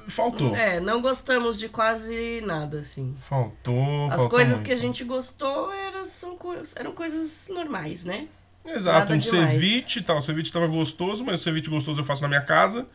[0.07, 0.55] faltou.
[0.55, 3.17] É, não gostamos de quase nada, assim.
[3.21, 4.07] Faltou.
[4.07, 4.67] As faltou coisas muito.
[4.67, 6.39] que a gente gostou eram, são,
[6.77, 8.29] eram coisas normais, né?
[8.65, 9.51] Exato, Nada um demais.
[9.51, 12.87] ceviche, tá, o ceviche tava gostoso, mas o ceviche gostoso eu faço na minha casa,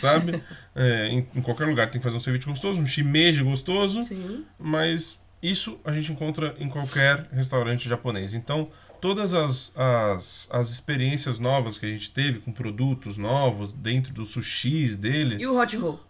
[0.00, 0.40] sabe?
[0.80, 4.46] É, em, em qualquer lugar tem que fazer um ceviche gostoso, um shimeji gostoso, Sim.
[4.56, 8.34] mas isso a gente encontra em qualquer restaurante japonês.
[8.34, 8.70] Então,
[9.00, 14.30] todas as, as, as experiências novas que a gente teve com produtos novos dentro dos
[14.30, 15.36] sushis dele.
[15.40, 16.00] E o hot roll?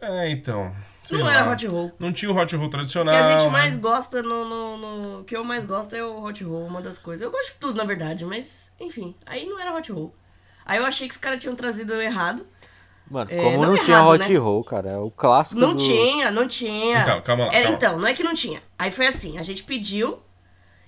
[0.00, 0.74] É, então.
[1.10, 1.32] Não lá.
[1.34, 1.92] era hot roll.
[1.98, 3.14] Não tinha o hot roll O tradicional.
[3.14, 3.52] que a gente né?
[3.52, 6.82] mais gosta no, no, no- O que eu mais gosto é o hot roll, uma
[6.82, 7.24] das coisas.
[7.24, 10.14] Eu gosto de tudo, na verdade, mas, enfim, aí não era hot roll.
[10.64, 12.44] Aí eu achei que os caras tinham trazido errado.
[13.10, 14.38] Mano, É, como não não, tinha errado, hot né?
[14.38, 14.90] roll, cara?
[14.90, 15.82] É o clássico Não do...
[15.82, 17.02] tinha, não tinha.
[17.02, 17.76] Então, calma lá, Era, calma.
[17.76, 18.62] Então, não é que não tinha.
[18.78, 20.20] Aí foi assim, a gente pediu,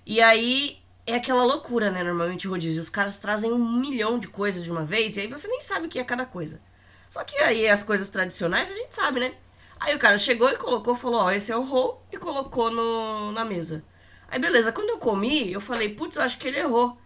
[0.04, 2.02] e aí é aquela loucura, né?
[2.02, 5.26] Normalmente o rodízio, os caras trazem um milhão de coisas de uma vez, e aí
[5.28, 6.60] você nem sabe o que é cada coisa.
[7.08, 9.32] Só que aí as coisas tradicionais a gente sabe, né?
[9.80, 13.30] Aí o cara chegou e colocou, falou, ó, esse é o roll, e colocou no,
[13.32, 13.84] na mesa.
[14.30, 16.98] Aí beleza, quando eu comi, eu falei, putz, eu acho que ele errou.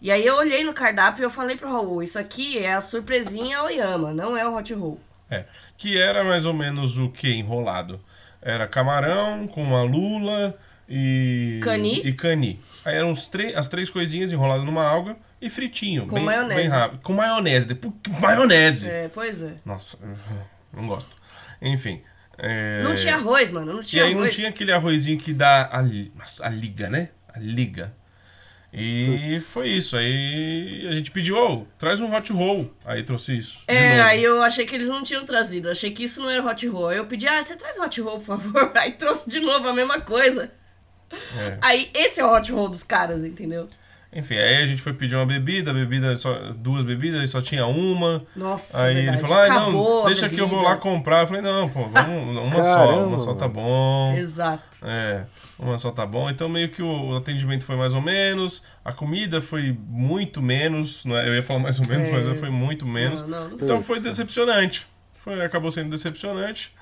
[0.00, 2.80] E aí eu olhei no cardápio e eu falei pro Raul, isso aqui é a
[2.80, 5.00] surpresinha Oyama, não é o hot roll.
[5.30, 5.44] É,
[5.76, 8.00] que era mais ou menos o que enrolado?
[8.40, 10.56] Era camarão com uma lula
[10.88, 12.00] e Cani.
[12.02, 12.60] e cani.
[12.84, 16.54] Aí eram as três coisinhas enroladas numa alga e fritinho, Com bem, maionese.
[16.60, 17.00] bem rápido.
[17.02, 17.74] Com maionese,
[18.20, 18.88] maionese.
[18.88, 19.56] É, pois é.
[19.66, 19.98] Nossa,
[20.72, 21.14] não gosto.
[21.60, 22.00] Enfim,
[22.38, 24.36] é, Não tinha arroz, mano, não E tinha aí não arroz.
[24.36, 25.80] tinha aquele arrozinho que dá a,
[26.46, 27.08] a liga, né?
[27.34, 27.92] A liga.
[28.72, 29.96] E foi isso.
[29.96, 32.74] Aí a gente pediu, ô, traz um hot roll.
[32.84, 33.60] Aí trouxe isso.
[33.66, 35.70] É, aí eu achei que eles não tinham trazido.
[35.70, 36.88] Achei que isso não era hot roll.
[36.88, 38.72] Aí eu pedi, ah, você traz hot roll, por favor.
[38.76, 40.50] Aí trouxe de novo a mesma coisa.
[41.10, 41.58] É.
[41.62, 43.66] Aí esse é o hot roll dos caras, entendeu?
[44.10, 47.66] Enfim, aí a gente foi pedir uma bebida, bebida só, duas bebidas, e só tinha
[47.66, 48.24] uma.
[48.34, 49.18] Nossa, aí verdade.
[49.18, 51.20] ele falou, ah, não, deixa que eu vou bebida." lá comprar.
[51.20, 54.14] Eu falei, não, pô, vamos, uma só, uma só tá bom.
[54.16, 54.78] Exato.
[54.82, 55.24] É,
[55.58, 56.30] uma só tá bom.
[56.30, 61.14] Então meio que o atendimento foi mais ou menos, a comida foi muito menos, não
[61.14, 61.28] é?
[61.28, 62.12] eu ia falar mais ou menos, É.
[62.12, 63.20] mas foi muito menos.
[63.20, 64.86] Não, não, não Então foi decepcionante.
[65.18, 66.72] Foi, acabou sendo decepcionante.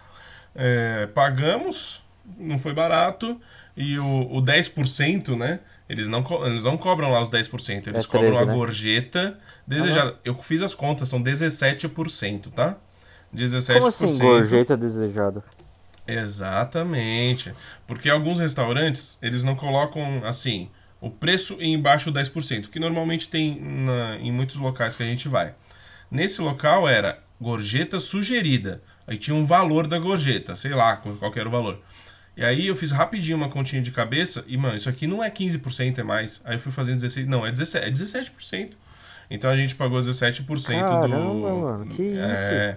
[0.55, 2.01] É, pagamos,
[2.39, 3.41] não foi barato.
[3.77, 5.59] E o, o 10%, né?
[5.89, 8.55] Eles não, eles não cobram lá os 10%, eles É cobram 13, a né?
[8.55, 10.17] gorjeta desejada.
[10.25, 12.77] Eu fiz as contas, são 17%, tá?
[13.35, 13.75] 17%.
[13.75, 15.45] Como assim, gorjeta desejada?
[16.07, 17.53] Exatamente.
[17.87, 20.69] Porque alguns restaurantes, eles não colocam assim,
[21.01, 25.55] o preço embaixo 10%, que normalmente tem na- em muitos locais que a gente vai.
[26.11, 28.83] Nesse local era gorjeta sugerida.
[29.07, 31.81] Aí tinha um valor da gorjeta, sei lá qual era o valor.
[32.37, 35.31] E aí eu fiz rapidinho uma continha de cabeça e, mano, isso aqui não é
[35.31, 36.43] 15%, é mais.
[36.45, 38.73] Aí eu fui fazendo 16%, não, é 17%, é 17%.
[39.31, 40.65] Então a gente pagou 17% do...
[40.65, 41.11] Caramba,
[41.55, 42.77] mano, que É,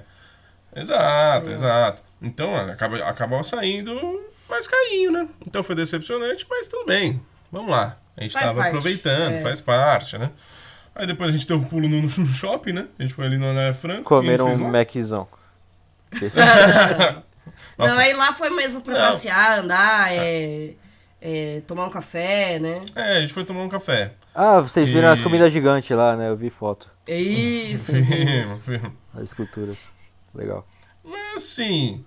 [0.76, 2.02] exato, exato.
[2.22, 3.94] Então, mano, acaba, acabou saindo
[4.50, 5.28] mais carinho, né?
[5.46, 7.22] Então foi decepcionante, mas tudo bem.
[7.52, 7.98] Vamos lá.
[8.18, 8.70] A gente Faz tava parte.
[8.70, 9.42] aproveitando, É.
[9.42, 10.32] faz parte, né?
[10.96, 12.88] Aí depois a gente deu um pulo no, no shopping, né?
[12.98, 14.04] A gente foi ali no Ana Franco.
[14.04, 14.70] Comeram e um.
[14.72, 15.28] Maczão.
[17.78, 17.96] Nossa.
[17.96, 19.02] Não, aí lá foi mesmo pra Não.
[19.02, 20.72] passear, andar, é...
[21.22, 22.82] é, tomar um café, né?
[22.96, 24.14] É, a gente foi tomar um café.
[24.34, 26.30] Ah, vocês viram E- as comidas gigantes lá, né?
[26.30, 26.90] Eu vi foto.
[27.08, 28.02] É Isso, Sim,
[28.42, 28.64] isso.
[29.16, 29.78] As esculturas.
[30.34, 30.66] Legal.
[31.04, 32.06] Mas assim,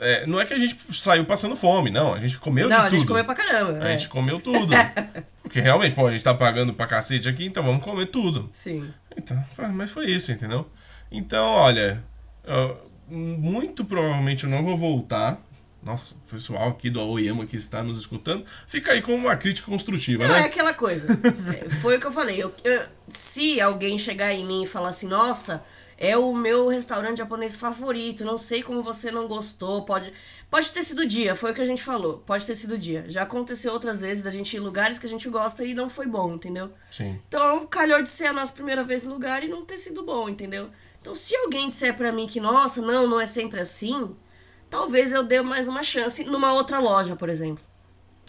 [0.00, 2.12] é, não é que a gente saiu passando fome, não.
[2.12, 2.98] A gente comeu Não, de a tudo.
[2.98, 3.84] gente comeu pra caramba.
[3.84, 3.92] A é.
[3.92, 4.72] gente comeu tudo.
[5.42, 8.48] Porque realmente, pô, a gente tá pagando pra cacete aqui, então vamos comer tudo.
[8.52, 8.92] Sim.
[9.16, 10.66] Então, ah, mas foi isso, entendeu?
[11.10, 12.02] Então, olha,
[12.48, 12.74] ah,
[13.12, 15.40] muito provavelmente eu não vou voltar.
[15.82, 19.66] Nossa, o pessoal aqui do Aoyama que está nos escutando, fica aí com uma crítica
[19.68, 20.46] construtiva, Não, é né?
[20.46, 21.08] aquela coisa.
[21.60, 22.40] É, Foi o que eu falei.
[22.40, 25.64] Eu- eu- se alguém chegar em mim e falar assim, nossa,
[25.98, 30.12] é o meu restaurante japonês favorito, não sei como você não gostou, pode.
[30.48, 32.18] Pode ter sido o dia, foi o que a gente falou.
[32.18, 33.04] Pode ter sido o dia.
[33.08, 35.90] Já aconteceu outras vezes da gente ir em lugares que a gente gosta e não
[35.90, 36.70] foi bom, entendeu?
[36.92, 37.18] Sim.
[37.26, 40.28] Então, calhou de ser a nossa primeira vez no lugar e não ter sido bom,
[40.28, 40.70] entendeu?
[41.02, 44.16] Então, se alguém disser pra mim que, nossa, não, não é sempre assim,
[44.70, 47.62] talvez eu dê mais uma chance numa outra loja, por exemplo,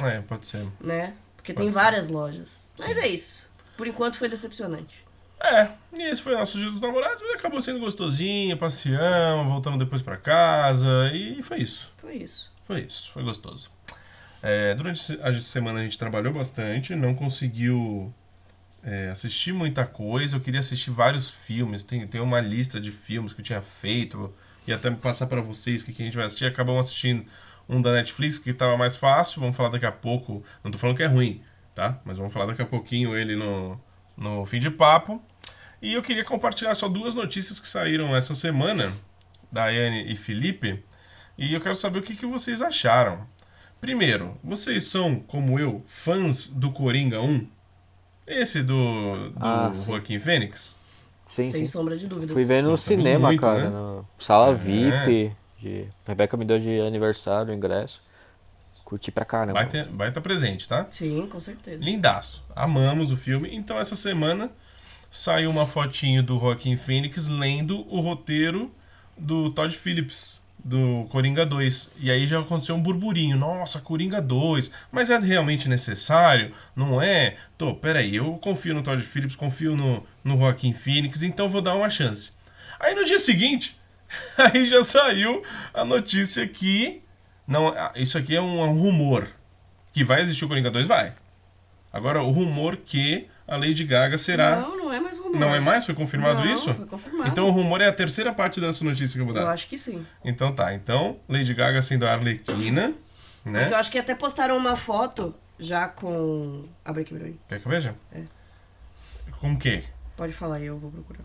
[0.02, 0.66] É, pode ser.
[0.82, 1.14] né?
[1.38, 2.72] Porque tem várias lojas.
[2.80, 3.50] Mas é isso.
[3.78, 5.04] Por enquanto foi decepcionante.
[5.40, 9.78] É, e esse foi o nosso dia dos namorados, mas acabou sendo gostosinho, passeamos, voltamos
[9.78, 11.92] depois pra casa, e foi isso.
[11.98, 12.52] Foi isso.
[12.66, 13.70] Foi isso, foi gostoso.
[14.42, 18.14] É, durante a semana a gente trabalhou bastante, não conseguiu
[18.84, 20.36] é, assistir muita coisa.
[20.36, 24.34] Eu queria assistir vários filmes, tem, tem uma lista de filmes que eu tinha feito,
[24.68, 26.46] e até passar pra vocês o que, que a gente vai assistir.
[26.46, 27.26] Acabamos assistindo
[27.68, 30.44] um da Netflix que tava mais fácil, vamos falar daqui a pouco.
[30.64, 31.42] Não tô falando que é ruim,
[31.74, 32.00] tá?
[32.06, 33.80] Mas vamos falar daqui a pouquinho ele no,
[34.18, 35.22] no fim de papo.
[35.82, 38.92] E eu queria compartilhar só duas notícias que saíram essa semana,
[39.52, 40.82] Daiane e Felipe,
[41.38, 43.28] e eu quero saber o que, que vocês acharam.
[43.82, 47.48] Primeiro, vocês são, como eu, fãs do Coringa 1?
[48.26, 49.72] Esse do, do Ah.
[49.86, 50.80] Joaquim Fênix?
[51.30, 51.66] Sim, Sem sim.
[51.66, 52.34] sombra de dúvidas.
[52.34, 53.64] Fui ver no Gostamos cinema, muito, cara.
[53.64, 53.70] né?
[53.70, 54.56] No sala É.
[54.56, 55.36] VIP.
[55.60, 55.88] De...
[56.06, 58.02] Rebeca me deu de aniversário o ingresso.
[58.86, 59.54] Curti pra caramba.
[59.54, 60.86] Vai estar vai tá presente, tá?
[60.90, 61.84] Sim, com certeza.
[61.84, 62.44] Lindaço.
[62.56, 63.50] Amamos o filme.
[63.56, 64.52] Então, essa semana
[65.10, 68.72] saiu uma fotinho do Joaquim Fênix lendo o roteiro
[69.18, 71.92] do Todd Phillips, do Coringa 2.
[72.00, 73.38] E aí já aconteceu um burburinho.
[73.38, 74.72] Nossa, Coringa 2.
[74.92, 76.54] Mas é realmente necessário?
[76.76, 77.36] Não é?
[77.58, 78.16] Tô, peraí.
[78.16, 82.32] Eu confio no Todd Phillips, confio no, no Joaquim Phoenix, então vou dar uma chance.
[82.80, 83.80] Aí no dia seguinte,
[84.38, 87.02] aí já saiu a notícia que.
[87.46, 89.28] Não, ah, isso aqui é um, um rumor.
[89.92, 90.88] Que vai existir o Coringa 2?
[90.88, 91.14] Vai.
[91.92, 94.62] Agora, o rumor que a Lady Gaga será.
[94.62, 95.40] Não, não é mais rumor.
[95.40, 95.86] Não é mais?
[95.86, 96.74] Foi confirmado Não, isso?
[96.74, 97.30] foi confirmado.
[97.30, 99.52] Então o rumor é a terceira parte dessa notícia que eu vou Eu dar.
[99.52, 100.06] acho que sim.
[100.24, 100.74] Então tá.
[100.74, 102.94] Então, Lady Gaga sendo a Arlequina,
[103.46, 103.60] né?
[103.62, 106.66] Porque eu acho que até postaram uma foto já com.
[106.84, 107.40] Abre aqui pra mim.
[107.48, 107.96] Quer que eu veja?
[108.14, 108.24] É.
[109.40, 109.84] Com o quê?
[110.16, 111.24] Pode falar aí, eu vou procurar.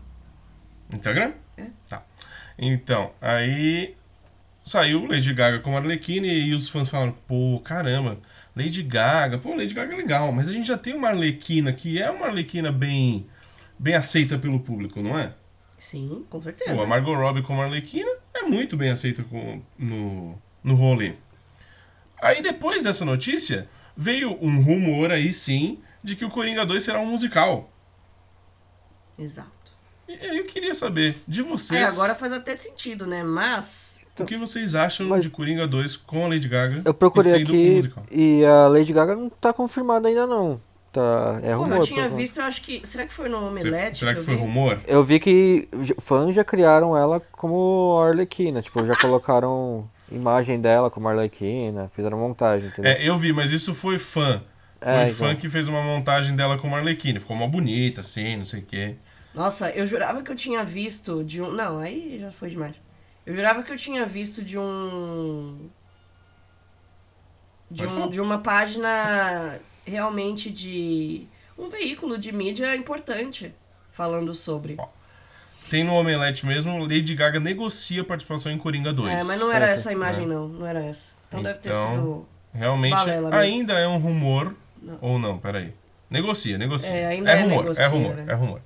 [0.91, 1.33] Instagram?
[1.57, 1.65] É.
[1.87, 2.03] Tá.
[2.57, 3.95] Então, aí
[4.65, 8.17] saiu Lady Gaga como Arlequina e os fãs falaram, pô, caramba,
[8.55, 12.01] Lady Gaga, pô, Lady Gaga é legal, mas a gente já tem uma Arlequina que
[12.01, 13.25] é uma Arlequina bem,
[13.79, 15.33] bem aceita pelo público, não é?
[15.79, 16.83] Sim, com Pô, certeza.
[16.83, 21.13] a Margot Robbie como Arlequina é muito bem aceita com- no, no rolê.
[22.21, 26.99] Aí depois dessa notícia, veio um rumor aí sim de que o Coringa 2 será
[26.99, 27.69] um musical.
[29.17, 29.49] Exato.
[30.07, 33.23] E aí eu queria saber de vocês É, agora faz até sentido, né?
[33.23, 34.03] Mas.
[34.19, 37.37] o que vocês acham Mas- de Coringa 2 com a Lady Gaga Eu procurei e
[37.37, 38.05] sendo um aqui musical.
[38.11, 40.59] e a Lady Gaga não tá confirmada ainda não.
[40.91, 41.77] Tá, é Porra, rumor.
[41.77, 42.81] eu tinha por visto, eu acho que.
[42.87, 43.99] Será que foi no Omelete?
[43.99, 44.41] será que eu foi vi?
[44.41, 44.81] rumor?
[44.87, 45.67] Eu vi que
[46.01, 52.69] fãs já criaram ela como Arlequina, tipo, já colocaram imagem dela como Arlequina, fizeram montagem,
[52.69, 52.91] entendeu?
[52.91, 54.41] É, eu vi, mas isso foi fã.
[54.81, 55.35] Foi É, fã então.
[55.35, 57.19] que fez uma montagem dela como Arlequina.
[57.19, 58.95] Ficou uma bonita, assim, não sei o quê.
[59.35, 61.51] Nossa, eu jurava que eu tinha visto de um.
[61.51, 62.81] Não, aí já foi demais.
[63.27, 65.69] Eu jurava que eu tinha visto de um.
[67.69, 71.27] De, um, de uma página realmente de.
[71.57, 73.53] Um veículo de mídia importante
[73.91, 74.77] falando sobre.
[75.69, 79.13] Tem no Omelete mesmo, Lady Gaga negocia participação em Coringa 2.
[79.13, 80.47] É, mas não era essa a imagem, não.
[80.47, 81.11] Não era essa.
[81.27, 82.27] Então, deve ter Então, sido.
[82.53, 82.95] Realmente,
[83.31, 84.55] ainda é um rumor.
[84.81, 84.97] Não.
[85.01, 85.73] Ou não, peraí.
[86.09, 86.89] Negocia, negocia.
[86.89, 88.25] É, ainda é rumor, negocia, é rumor, né?
[88.27, 88.61] é rumor.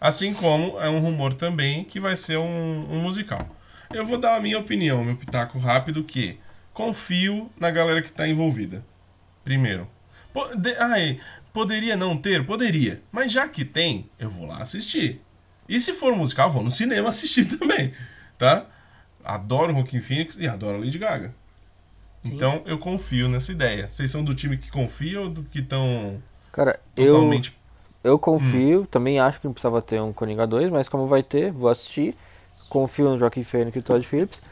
[0.00, 3.46] Assim como é um rumor também que vai ser um, um musical.
[3.92, 6.38] Eu vou dar a minha opinião, meu pitaco rápido, que
[6.72, 8.84] confio na galera que tá envolvida.
[9.44, 9.88] Primeiro.
[10.32, 11.20] Pode, ai,
[11.52, 12.44] poderia não ter?
[12.46, 13.02] Poderia.
[13.10, 15.20] Mas já que tem, eu vou lá assistir.
[15.68, 17.92] E se for musical, vou no cinema assistir também,
[18.36, 18.66] tá?
[19.24, 21.34] Adoro Joaquin Phoenix e adoro Lady Gaga.
[22.24, 22.34] Sim.
[22.34, 23.88] Então eu confio nessa ideia.
[23.88, 26.20] Vocês são do time que confia ou do que estão
[26.52, 27.56] Cara, eu, totalmente.
[28.02, 31.52] eu confio, também acho que não precisava ter um Coringa 2, mas como vai ter,
[31.52, 32.16] vou assistir.
[32.68, 34.42] Confio no Joaquim Phoenix e Todd Phillips.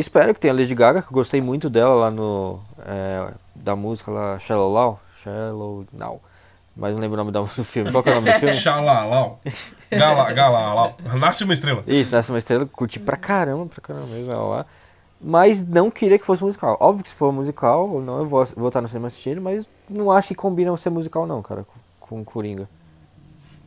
[0.00, 2.60] Espero que tenha a Lady Gaga, que eu gostei muito dela lá no.
[2.86, 5.00] é, da música lá, Shallow Now.
[5.22, 6.20] Shallow Now.
[6.76, 7.90] Mas não lembro o nome da- do filme.
[7.90, 8.54] Qual que é o nome do filme?
[8.56, 9.40] Xalalau.
[9.90, 10.94] Gala, galalau.
[11.18, 11.82] Nasce uma estrela.
[11.86, 14.66] Isso, nessa uma estrela, curti pra caramba, pra caramba mesmo ela lá.
[15.20, 16.76] Mas não queria que fosse musical.
[16.78, 19.66] Óbvio que se for musical, ou não, eu vou, vou estar no cinema assistindo, mas
[19.90, 21.64] não acho que combina ser musical não, cara,
[21.98, 22.68] com, com Coringa.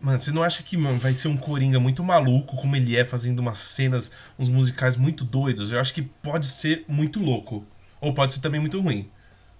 [0.01, 3.05] Mano, você não acha que mano, vai ser um Coringa muito maluco, como ele é,
[3.05, 5.71] fazendo umas cenas, uns musicais muito doidos?
[5.71, 7.63] Eu acho que pode ser muito louco.
[8.01, 9.09] Ou pode ser também muito ruim.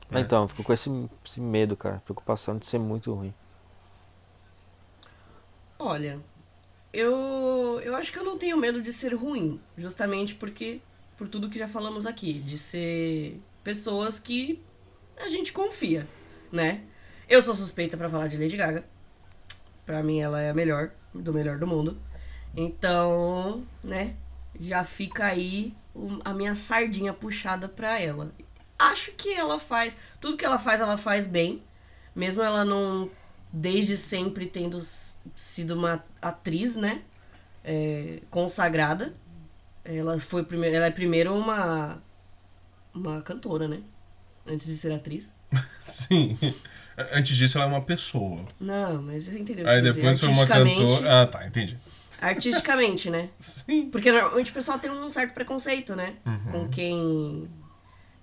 [0.09, 0.89] Mas Então, eu fico com esse,
[1.25, 3.31] esse medo, cara, preocupação de ser muito ruim.
[5.77, 6.19] Olha,
[6.91, 10.81] eu, eu acho que eu não tenho medo de ser ruim, justamente porque
[11.17, 14.59] por tudo que já falamos aqui, de ser pessoas que
[15.17, 16.07] a gente confia,
[16.51, 16.81] né?
[17.29, 18.83] Eu sou suspeita pra falar de Lady Gaga.
[19.91, 21.97] Pra mim ela é a melhor, do melhor do mundo.
[22.55, 24.15] Então, né,
[24.57, 25.73] já fica aí
[26.23, 28.31] a minha sardinha puxada pra ela.
[28.79, 31.61] Acho que ela faz, tudo que ela faz, ela faz bem.
[32.15, 33.11] Mesmo ela não
[33.51, 34.79] desde sempre tendo
[35.35, 37.03] sido uma atriz, né?
[37.63, 39.13] é, consagrada.
[39.83, 42.01] Ela foi primeiro, ela é primeiro uma
[42.93, 43.81] uma cantora, né?
[44.45, 45.33] Antes de ser atriz.
[45.81, 46.37] Sim.
[47.11, 48.41] Antes disso, ela é uma pessoa.
[48.59, 49.67] Não, mas você entendeu?
[49.67, 51.21] Aí depois foi uma Artisticamente- cantora.
[51.21, 51.77] Ah, tá, entendi.
[52.19, 53.29] Artisticamente, né?
[53.39, 53.89] Sim.
[53.89, 56.13] Porque normalmente o pessoal tem um certo preconceito, né?
[56.51, 57.49] Com quem.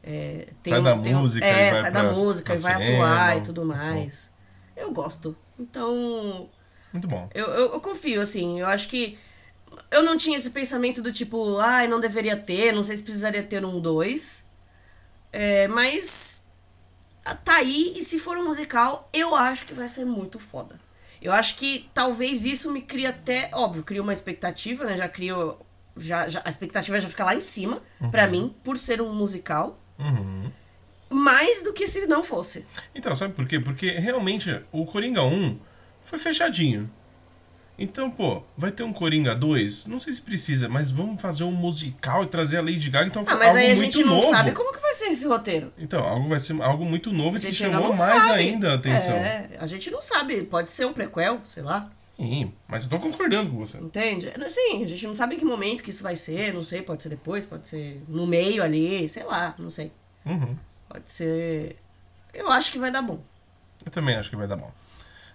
[0.02, 0.82] é, tem Uhum.
[0.84, 3.04] Sai da tem música e É, vai sai da música e vai cinema.
[3.04, 4.32] atuar e tudo mais.
[4.76, 5.36] Eu gosto.
[5.58, 6.48] Então,
[6.92, 7.28] Muito bom.
[7.34, 8.60] eu, eu, eu confio, assim.
[8.60, 9.18] Eu acho que.
[9.90, 13.42] Eu não tinha esse pensamento do tipo, ai, não deveria ter, não sei se precisaria
[13.42, 14.46] ter um 2.
[15.32, 16.47] É, mas.
[17.34, 20.78] Tá aí, e se for um musical, eu acho que vai ser muito foda.
[21.20, 23.50] Eu acho que talvez isso me crie até.
[23.52, 24.96] Óbvio, cria uma expectativa, né?
[24.96, 25.56] Já crio.
[25.96, 29.76] Já, já- a expectativa já fica lá em cima, pra mim, por ser um musical.
[29.98, 30.50] Uhum.
[31.10, 32.64] Mais do que se não fosse.
[32.94, 33.58] Então, sabe por quê?
[33.58, 35.58] Porque realmente o Coringa 1
[36.04, 36.88] foi fechadinho.
[37.78, 39.86] Então, pô, vai ter um Coringa 2?
[39.86, 43.22] Não sei se precisa, mas vamos fazer um musical e trazer a Lady Gaga, então
[43.24, 44.30] Ah, mas algo aí a gente não novo.
[44.30, 45.72] sabe como que vai ser esse roteiro.
[45.78, 48.32] Então, algo vai ser algo muito novo e que chamou mais sabe.
[48.40, 49.14] ainda a atenção.
[49.14, 50.42] É, a gente não sabe.
[50.42, 51.88] Pode ser um prequel, sei lá.
[52.16, 53.78] Sim, mas eu tô concordando com você.
[53.78, 54.28] Entende?
[54.44, 57.00] Assim, a gente não sabe em que momento que isso vai ser, não sei, pode
[57.04, 59.92] ser depois, pode ser no meio ali, sei lá, não sei.
[60.26, 60.56] Uhum.
[60.88, 61.76] Pode ser.
[62.34, 63.20] Eu acho que vai dar bom.
[63.86, 64.72] Eu também acho que vai dar bom.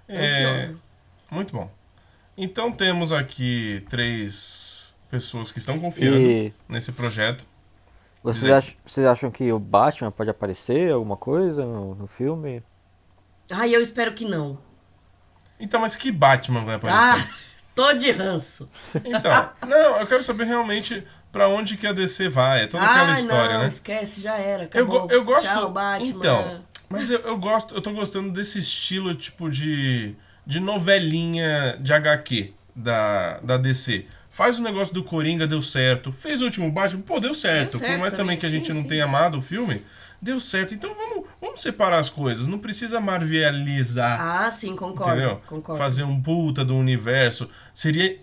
[0.09, 0.75] É, Ansiosa.
[1.31, 1.71] muito bom.
[2.37, 7.45] Então temos aqui três pessoas que estão confiando E nesse projeto.
[8.23, 12.63] vocês Dizer- acham, vocês acham que o Batman pode aparecer, alguma coisa no, no filme?
[13.51, 14.57] Ai, eu espero que não.
[15.59, 16.99] Então, mas que Batman vai aparecer?
[17.27, 17.35] Ah,
[17.75, 18.69] tô de ranço.
[19.05, 22.63] Então, não, eu quero saber realmente pra onde que a DC vai.
[22.63, 23.67] É toda aquela Ai, história, não, né?
[23.67, 24.63] esquece, já era.
[24.63, 25.01] Eu, Acabou.
[25.07, 25.43] go- eu gosto.
[25.47, 26.07] Tchau, Batman.
[26.07, 31.93] Então, mas eu, eu gosto, eu tô gostando desse estilo tipo de de novelinha de
[31.93, 34.05] HQ da, da DC.
[34.29, 36.11] Faz o negócio do Coringa, deu certo.
[36.11, 37.71] Fez o último Batman, pô, deu certo.
[37.71, 38.87] Deu certo Por mais também que a gente sim, não sim.
[38.87, 39.83] tenha amado o filme,
[40.19, 40.73] deu certo.
[40.73, 42.47] Então vamos, vamos separar as coisas.
[42.47, 44.19] Não precisa marvelizar.
[44.19, 45.11] Ah, sim, concordo.
[45.11, 45.41] Entendeu?
[45.45, 45.77] Concordo.
[45.77, 47.47] Fazer um puta do universo.
[47.75, 48.17] Seria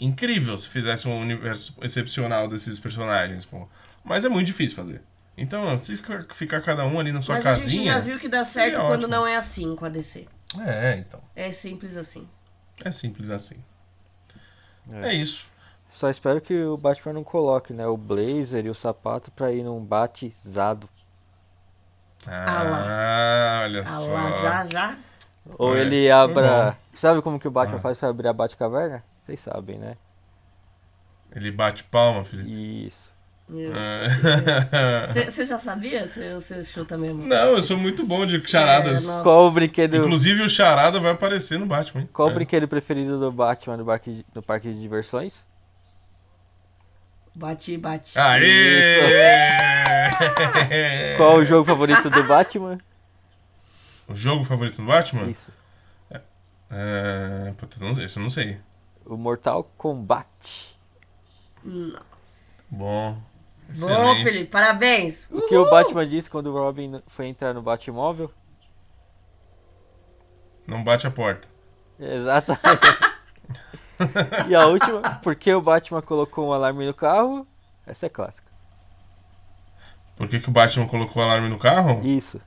[0.00, 3.68] incrível se fizesse um universo excepcional desses personagens, pô.
[4.02, 5.02] Mas é muito difícil fazer.
[5.36, 7.70] Então, se ficar, ficar cada um ali na sua Mas a casinha.
[7.70, 9.08] gente já viu que dá certo quando ótimo.
[9.08, 10.26] não é assim com a DC.
[10.60, 11.20] É, então.
[11.34, 12.28] É simples assim.
[12.84, 13.62] É simples assim.
[14.90, 15.48] É, isso.
[15.90, 19.62] Só espero que o Batman não coloque, né, o blazer e o sapato pra ir
[19.62, 20.88] num batizado.
[22.26, 24.12] Ah, olha Ah só.
[24.12, 24.98] lá, já, já.
[25.58, 26.78] Ou É, ele foi abra.
[26.94, 27.80] Sabe como que o Batman Ah.
[27.80, 29.04] faz pra abrir a Batcaverna?
[29.24, 29.96] Vocês sabem, né?
[31.32, 32.86] Ele bate palma, Felipe.
[32.86, 33.12] Isso.
[33.48, 33.72] Meu.
[33.74, 35.06] Ah.
[35.06, 36.06] Você já sabia?
[36.06, 37.26] Você chuta mesmo?
[37.26, 39.06] Não, eu sou muito bom de charadas.
[39.06, 39.22] nossa.
[39.22, 42.08] Qual o brinquedo, Inclusive o charada vai aparecer no Batman, hein?
[42.12, 42.34] qual o É.
[42.34, 45.34] brinquedo preferido do Batman no, parque, no parque de diversões?
[47.34, 48.18] Bate, bate.
[48.18, 49.00] Aê!
[51.16, 52.78] Qual o jogo favorito do Batman?
[54.06, 55.30] O jogo favorito do Batman?
[55.30, 55.50] Isso.
[56.70, 57.54] É...
[57.56, 58.58] Puta, não, esse eu não sei.
[59.06, 60.76] O Mortal Kombat.
[61.64, 61.94] Bom.
[62.70, 63.22] Bom,
[63.70, 64.22] excelente.
[64.24, 65.28] Felipe, parabéns.
[65.30, 68.30] O que o Batman disse quando o Robin foi entrar no Batmóvel?
[70.66, 71.48] Não bate a porta.
[71.98, 72.64] Exatamente.
[74.48, 77.46] e a última, por que o Batman colocou um alarme no carro?
[77.86, 78.50] Essa é clássica.
[80.16, 82.00] Por que, que o Batman colocou o alarme no carro?
[82.04, 82.40] Isso.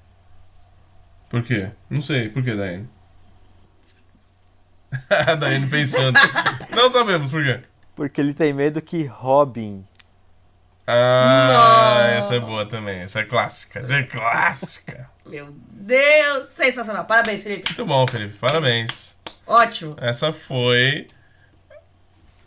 [1.29, 1.71] Por quê?
[1.89, 2.29] Não sei.
[2.29, 2.89] Por que, Daiane?
[5.09, 6.17] A Daiane pensando.
[6.71, 7.61] Não sabemos por quê.
[7.95, 9.85] Porque ele tem medo que Robin
[10.89, 12.11] Ah, Nossa.
[12.17, 12.99] essa é boa também.
[13.01, 13.79] Essa é clássica.
[13.79, 15.09] Essa é clássica.
[15.27, 16.47] Meu Deus!
[16.49, 17.03] Sensacional.
[17.05, 17.67] Parabéns, Felipe.
[17.69, 18.33] Muito bom, Felipe.
[18.37, 19.15] Parabéns.
[19.45, 19.95] Ótimo.
[19.99, 21.05] Essa foi.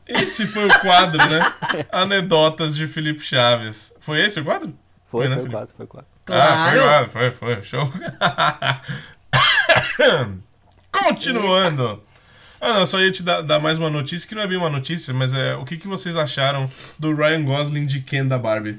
[0.08, 1.40] Esse foi o quadro, né?
[1.92, 3.92] Anedotas de Felipe Chaves.
[4.00, 4.74] Foi esse o quadro?
[5.06, 5.56] Foi, né, foi Felipe?
[5.58, 6.08] quatro, foi quatro.
[6.30, 6.82] Ah, foi, Claro.
[6.82, 7.62] claro, foi, foi.
[7.62, 7.92] Show.
[10.92, 12.02] Continuando.
[12.60, 14.68] Ah, não, só ia te dar, dar mais uma notícia, que não é bem uma
[14.68, 18.76] notícia, mas é o que, que vocês acharam do Ryan Gosling de Ken da Barbie?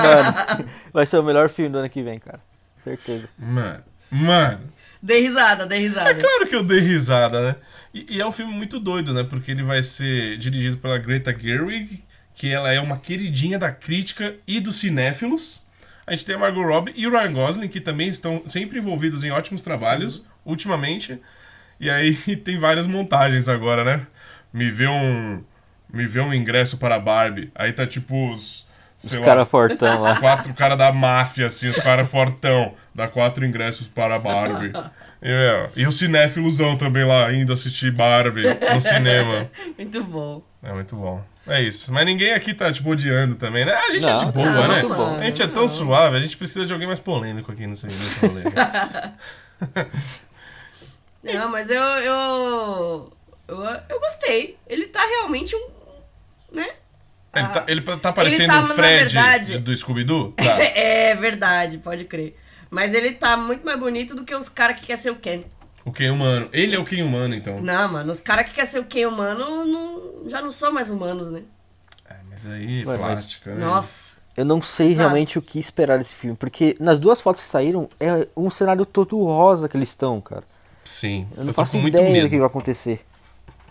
[0.00, 2.40] Mano, vai ser o melhor filme do ano que vem, cara.
[2.82, 3.28] Certeza.
[3.38, 4.72] Mano, mano.
[5.02, 6.14] Dei risada, dei risada.
[6.14, 7.56] Claro que eu dei risada, né?
[7.92, 9.24] E, e é um filme muito doido, né?
[9.24, 14.36] Porque ele vai ser dirigido pela Greta Gerwig, que ela é uma queridinha da crítica
[14.46, 15.62] e dos cinéfilos.
[16.06, 19.24] A gente tem a Margot Robbie e o Ryan Gosling, que também estão sempre envolvidos
[19.24, 21.20] em ótimos trabalhos, ultimamente.
[21.84, 24.06] E aí tem várias montagens agora, né?
[24.52, 25.42] Me vê um.
[25.92, 27.50] Me vê um ingresso para a Barbie.
[27.54, 28.66] Aí tá tipo os.
[28.98, 30.18] Sei Os caras fortão os lá.
[30.18, 32.72] quatro caras da máfia, assim, os caras fortão.
[32.94, 34.72] Dá quatro ingressos para a Barbie.
[35.20, 39.50] E, é, e o cinefilosão também lá, indo assistir Barbie no cinema.
[39.76, 40.42] Muito bom.
[40.62, 41.22] É muito bom.
[41.46, 41.92] É isso.
[41.92, 43.72] Mas ninguém aqui tá, tipo, odiando também, né?
[43.74, 44.80] A gente é Não, de boa, não, né?
[44.80, 45.18] muito bom.
[45.20, 48.26] A gente é tão suave, a gente precisa de alguém mais polêmico aqui nesse, nesse
[48.26, 48.44] rolê.
[51.24, 53.12] Não, mas eu, eu.
[53.48, 53.56] Eu,
[53.88, 54.56] eu gostei.
[54.66, 55.66] Ele tá realmente um.
[56.52, 56.66] Né?
[57.34, 60.32] Ele tá, ele tá parecendo Ele tá, o na Fred verdade- do Scooby-Doo?
[60.32, 60.44] Tá.
[60.74, 62.36] É verdade, pode crer.
[62.70, 65.42] Mas ele tá muito mais bonito do que os caras que quer ser o Ken.
[65.84, 66.48] O Ken humano.
[66.52, 67.60] Ele é o Ken humano, então.
[67.60, 70.90] Não, mano, os caras que quer ser o Ken humano não, já não são mais
[70.90, 71.42] humanos, né?
[72.08, 73.64] É, mas aí, Ué, mas- plástica, né?
[73.64, 74.16] Nossa.
[74.36, 74.98] Eu não sei Sabe?
[74.98, 78.84] realmente o que esperar desse filme, porque nas duas fotos que saíram é um cenário
[78.84, 80.42] todo rosa que eles estão, cara.
[80.84, 81.26] Sim.
[81.36, 82.28] Eu não tô faço ideia do medo.
[82.28, 83.04] que vai acontecer.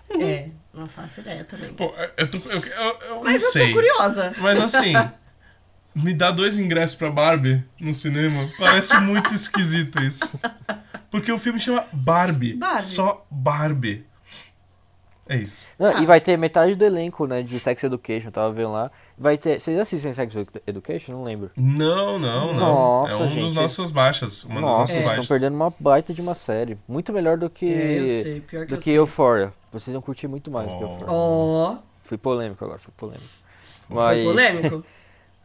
[0.10, 1.74] É, não faço ideia também.
[1.74, 2.38] Pô, eu tô.
[2.50, 3.68] Eu, eu, eu Mas não eu sei.
[3.68, 4.34] tô curiosa.
[4.40, 4.94] Mas assim,
[5.96, 8.48] me dá dois ingressos pra Barbie no cinema.
[8.58, 10.30] Parece muito esquisito isso.
[11.12, 12.54] Porque o filme chama Barbie.
[12.56, 12.82] Barbie.
[12.84, 14.06] Só Barbie.
[15.28, 15.66] É isso.
[15.80, 16.02] Não, Ah.
[16.02, 18.92] E vai ter metade do elenco, né, de Sex Education, eu tava vendo lá.
[19.18, 19.60] Vai ter.
[19.62, 20.36] Vocês assistem Sex
[20.68, 21.14] Education?
[21.14, 21.50] Não lembro.
[21.56, 22.60] Não, não, não.
[22.60, 23.40] Nossa, é um gente.
[23.40, 24.44] dos nossos baixas.
[24.44, 25.24] Uma das Nossa, nossas vocês baixas.
[25.24, 26.78] estão perdendo uma baita de uma série.
[26.88, 27.66] Muito melhor do que.
[27.74, 28.98] É, eu sei, pior que do eu que sei.
[28.98, 29.54] Euphoria.
[29.72, 30.88] Vocês vão curtir muito mais do que Oh.
[30.88, 31.06] Euphoria.
[31.10, 33.30] Ó, Fui polêmico agora, fui polêmico.
[33.88, 34.86] foi Mas, polêmico.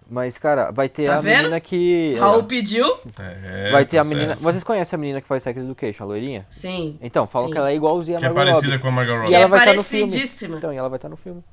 [0.09, 1.37] mas, cara, vai ter Tá a vendo?
[1.39, 2.15] menina que.
[2.19, 2.99] Raul pediu?
[3.19, 4.29] É, vai ter tá a menina.
[4.29, 4.41] certo.
[4.41, 6.47] Vocês conhecem a menina que faz Sex Education, a loirinha?
[6.49, 6.99] Sim.
[7.03, 7.53] Então, falam Sim.
[7.53, 8.83] que ela é igualzinha a Que é Margot parecida Robbie.
[8.83, 9.29] com a Margot E Robbie.
[9.29, 10.07] Que ela é vai estar no filme.
[10.11, 10.57] parecidíssima.
[10.59, 11.45] Então, e ela vai estar no filme.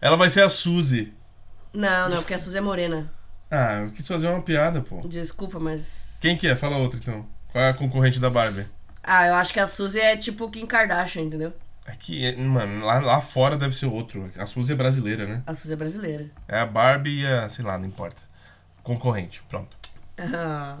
[0.00, 1.12] Ela vai ser a Suzy.
[1.72, 3.12] Não, não, porque a Suzy é morena.
[3.50, 5.00] Ah, eu quis fazer uma piada, pô.
[5.06, 6.18] Desculpa, mas.
[6.22, 6.54] Quem que é?
[6.56, 7.26] Fala outra então.
[7.50, 8.66] Qual é a concorrente da Barbie?
[9.02, 11.52] Ah, eu acho que a Suzy é tipo Kim Kardashian, entendeu?
[11.88, 14.30] Aqui, mano, lá, lá fora deve ser outro.
[14.36, 15.42] A Suzy é brasileira, né?
[15.46, 16.30] A Suzy é brasileira.
[16.46, 18.20] É a Barbie e a, sei lá, não importa.
[18.82, 19.74] Concorrente, pronto.
[20.18, 20.78] Ah.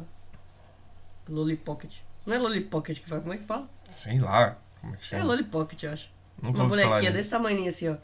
[1.26, 1.94] Lollipocket.
[2.26, 3.22] Não é Lollipocket que fala?
[3.22, 3.66] Como é que fala?
[3.84, 4.58] Sei lá.
[4.82, 5.24] Como é que É chama?
[5.24, 6.10] Lollipocket, eu acho.
[6.42, 7.96] Nunca Uma bonequinha desse tamanho assim, ó.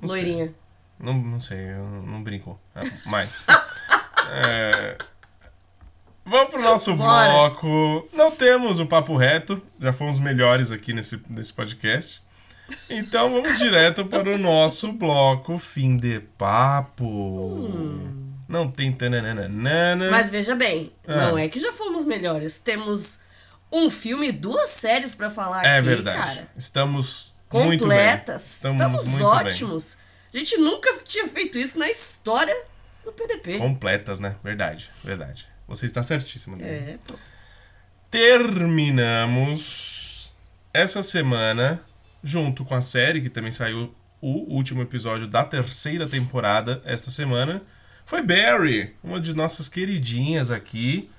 [0.00, 0.22] Não sei.
[0.22, 0.54] Loirinha.
[0.98, 2.58] Não, não sei, eu não, não brinco.
[2.74, 3.46] É, mas.
[4.32, 4.96] é,
[6.26, 7.28] Vamos pro nosso Bora.
[7.30, 8.08] bloco.
[8.12, 12.22] Não temos o papo reto, já fomos melhores aqui nesse, nesse podcast.
[12.88, 18.00] Então vamos direto para o nosso bloco fim de papo.
[18.48, 20.10] Não tem tananana.
[20.10, 21.28] Mas veja bem, Ah.
[21.28, 22.58] não é que já fomos melhores.
[22.58, 23.22] Temos
[23.70, 26.18] um filme e duas séries pra falar É aqui, verdade.
[26.18, 26.48] cara.
[26.56, 27.78] Estamos bem.
[27.78, 28.64] Completas.
[28.64, 29.98] Estamos, muito ótimos.
[30.32, 32.54] A gente nunca tinha feito isso na história
[33.04, 33.52] do PDP.
[33.52, 33.58] bem.
[33.58, 34.36] Completas, né?
[34.42, 35.46] Verdade, verdade.
[35.68, 36.56] Você está certíssimo.
[36.56, 36.68] Dani.
[36.70, 37.14] É, pô.
[39.04, 40.34] terminamos
[40.72, 41.80] essa semana
[42.22, 47.62] junto com a série que também saiu o último episódio da terceira temporada esta semana.
[48.06, 51.10] Foi Barry, uma de nossas queridinhas aqui.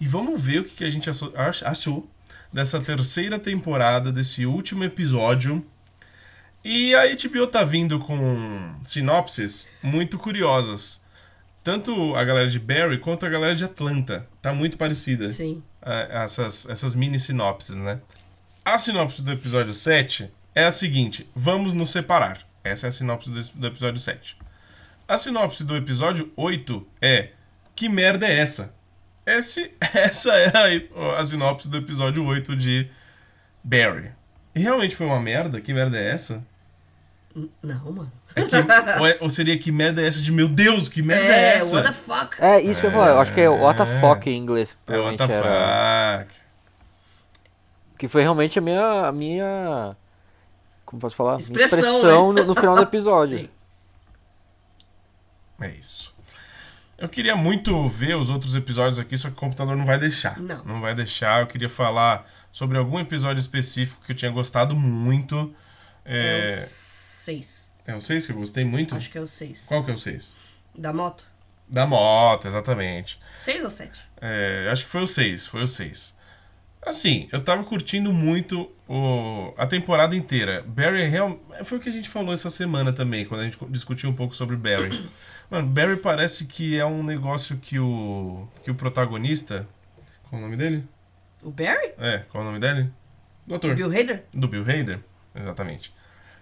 [0.00, 2.08] E vamos ver o que a gente achou- ach- achou
[2.52, 5.64] dessa terceira temporada, desse último episódio.
[6.64, 11.00] E a HBO tá vindo com sinopses muito curiosas.
[11.64, 14.28] Tanto a galera de Barry quanto a galera de Atlanta.
[14.42, 15.62] Tá muito parecida Sim.
[15.80, 18.00] a- essas, essas mini sinopses, né?
[18.64, 22.38] A sinopse do episódio 7 é a seguinte: vamos nos separar.
[22.62, 24.36] Essa é a sinopse do, do episódio 7.
[25.08, 27.30] A sinopse do episódio 8 é:
[27.74, 28.74] que merda é essa?
[29.26, 30.52] Esse, essa é
[30.94, 32.90] a, a sinopse do episódio 8 de
[33.62, 34.10] Barry.
[34.54, 35.60] E realmente foi uma merda?
[35.62, 36.44] Que merda é essa?
[37.62, 38.12] Não, mano.
[38.36, 38.56] É que-
[39.00, 41.56] ou, é- ou seria que merda é essa de meu Deus, que merda é, É,
[41.56, 41.76] essa?
[41.76, 42.36] what the fuck?
[42.42, 43.08] É, isso que eu falar.
[43.10, 44.76] Eu acho que é What the fuck em inglês.
[44.88, 46.26] É, what the era.
[46.26, 46.34] fuck?
[47.98, 49.06] Que foi realmente a minha.
[49.08, 49.96] A minha
[50.84, 51.38] como posso falar?
[51.38, 52.42] Expressão, expressão né?
[52.42, 53.38] no, no final do episódio.
[53.38, 53.48] Sim.
[55.60, 56.12] É isso.
[56.98, 60.38] Eu queria muito ver os outros episódios aqui, só que o computador não vai deixar.
[60.40, 60.64] Não.
[60.64, 61.40] Não vai deixar.
[61.42, 65.54] Eu queria falar sobre algum episódio específico que eu tinha gostado muito.
[66.04, 67.72] É, É, 6.
[67.86, 68.94] É o 6 que eu gostei muito?
[68.94, 69.66] Acho que é o 6.
[69.66, 70.32] Qual que é o 6?
[70.76, 71.26] Da moto?
[71.68, 73.20] Da moto, exatamente.
[73.36, 74.00] 6 ou 7?
[74.20, 76.14] É, acho que foi o 6, foi o 6.
[76.86, 80.62] Assim, eu tava curtindo muito o, a temporada inteira.
[80.66, 84.10] Barry real, foi o que a gente falou essa semana também, quando a gente discutiu
[84.10, 85.08] um pouco sobre Barry.
[85.50, 89.66] Mano, Barry parece que é um negócio que o que o protagonista,
[90.28, 90.84] qual é o nome dele?
[91.42, 91.92] O Barry?
[91.98, 92.90] É, qual é o nome dele?
[93.46, 93.74] Do ator.
[93.74, 94.24] Bill Hader?
[94.32, 95.00] Do Bill Hader,
[95.34, 95.92] exatamente.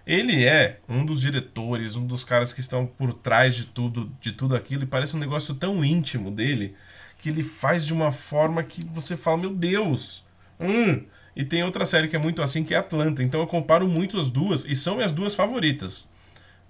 [0.07, 4.33] Ele é um dos diretores, um dos caras que estão por trás de tudo, de
[4.33, 6.75] tudo aquilo, e parece um negócio tão íntimo dele
[7.19, 10.25] que ele faz de uma forma que você fala, meu Deus.
[10.59, 11.05] Hum.
[11.37, 13.23] E tem outra série que é muito assim, que é Atlanta.
[13.23, 16.11] Então eu comparo muito as duas, e são minhas duas favoritas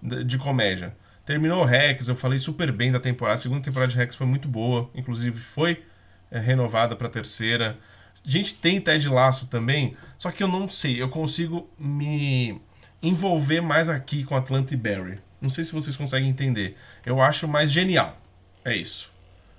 [0.03, 0.95] de, comédia.
[1.25, 3.35] Terminou o Rex, eu falei super bem da temporada.
[3.35, 5.83] A segunda temporada de Rex foi muito boa, inclusive foi
[6.31, 7.79] é, renovada pra terceira.
[8.25, 12.61] A gente tem Ted Laço também, só que eu não sei, eu consigo me
[13.03, 15.19] envolver mais aqui com Atlanta e Barry.
[15.41, 16.77] Não sei se vocês conseguem entender.
[17.05, 18.17] Eu acho mais genial.
[18.65, 19.11] É isso.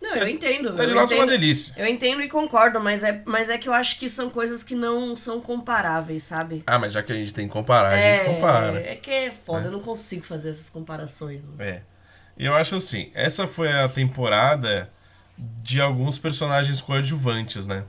[0.02, 0.74] Não, eu entendo.
[0.76, 1.40] Ted eu Laço é uma entendo.
[1.40, 1.74] delícia.
[1.78, 4.76] Eu entendo e concordo, mas é, mas é que eu acho que são coisas que
[4.76, 6.62] não são comparáveis, sabe?
[6.68, 8.82] Ah, mas já que a gente tem que comparar, a gente compara.
[8.82, 11.42] é que é foda, eu não consigo fazer essas comparações.
[11.42, 11.56] mano.
[11.62, 11.84] É.
[12.38, 14.90] E eu acho assim, essa foi a temporada
[15.38, 17.86] de alguns personagens coadjuvantes, né?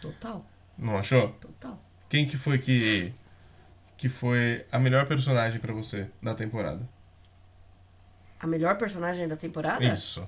[0.00, 0.44] Total,
[0.76, 1.28] Não achou?
[1.40, 1.82] total.
[2.08, 3.12] Quem que foi que
[3.98, 6.88] que foi a melhor personagem pra você da temporada?
[8.40, 9.84] A melhor personagem da temporada?
[9.84, 10.26] Isso.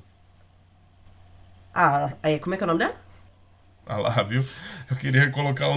[1.74, 2.94] Ah, é, como é que é o nome dela?
[3.86, 4.44] Ah lá, viu?
[4.90, 5.76] Eu queria colocar o,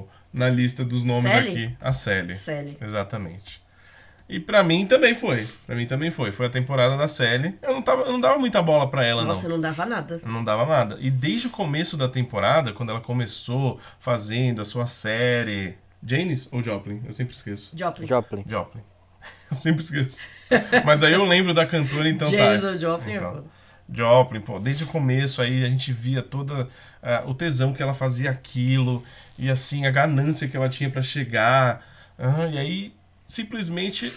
[0.00, 1.48] o- na lista dos nomes Sally?
[1.50, 2.34] aqui a Sally.
[2.34, 2.78] Sally.
[2.80, 3.62] Exatamente.
[4.28, 5.46] E pra mim também foi.
[5.66, 6.32] Pra mim também foi.
[6.32, 7.58] Foi a temporada da Sally.
[7.62, 9.50] Eu não, tava, eu não dava muita bola pra ela, Nossa, não.
[9.50, 10.20] eu não dava nada.
[10.22, 10.96] Eu não dava nada.
[11.00, 15.76] E desde o começo da temporada, quando ela começou fazendo a sua série.
[16.04, 17.02] Janis ou Joplin?
[17.04, 17.72] Eu sempre esqueço.
[17.76, 18.06] Joplin.
[18.06, 18.44] Joplin.
[18.46, 18.82] Joplin.
[19.50, 20.20] Eu sempre esqueço.
[20.84, 22.68] Mas aí eu lembro da cantora, então James tá.
[22.68, 23.44] ou Joplin, Então.
[23.92, 26.68] Joplin, pô, desde o começo aí a gente via toda
[27.02, 29.04] ah, o tesão que ela fazia aquilo
[29.38, 31.84] e assim a ganância que ela tinha pra chegar.
[32.50, 32.94] E aí
[33.26, 34.10] simplesmente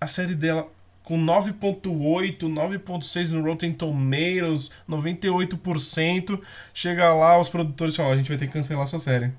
[0.00, 0.68] a série dela
[1.04, 6.40] com 9.8, 9.6 no Rotten Tomatoes, 98%,
[6.72, 9.32] chega lá os produtores falam, a gente vai ter que cancelar sua série.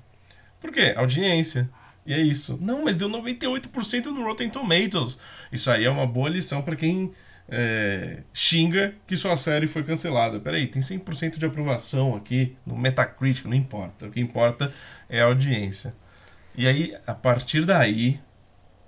[0.60, 0.94] Por quê?
[0.96, 1.68] Audiência.
[2.06, 2.58] E é isso.
[2.60, 5.18] Não, mas deu 98% no Rotten Tomatoes.
[5.50, 7.12] Isso aí é uma boa lição pra quem
[7.48, 10.38] é, xinga que sua série foi cancelada.
[10.38, 14.06] Peraí, tem 100% de aprovação aqui no Metacritic, não importa.
[14.06, 14.72] O que importa
[15.08, 15.94] é a audiência.
[16.56, 18.20] E aí, a partir daí,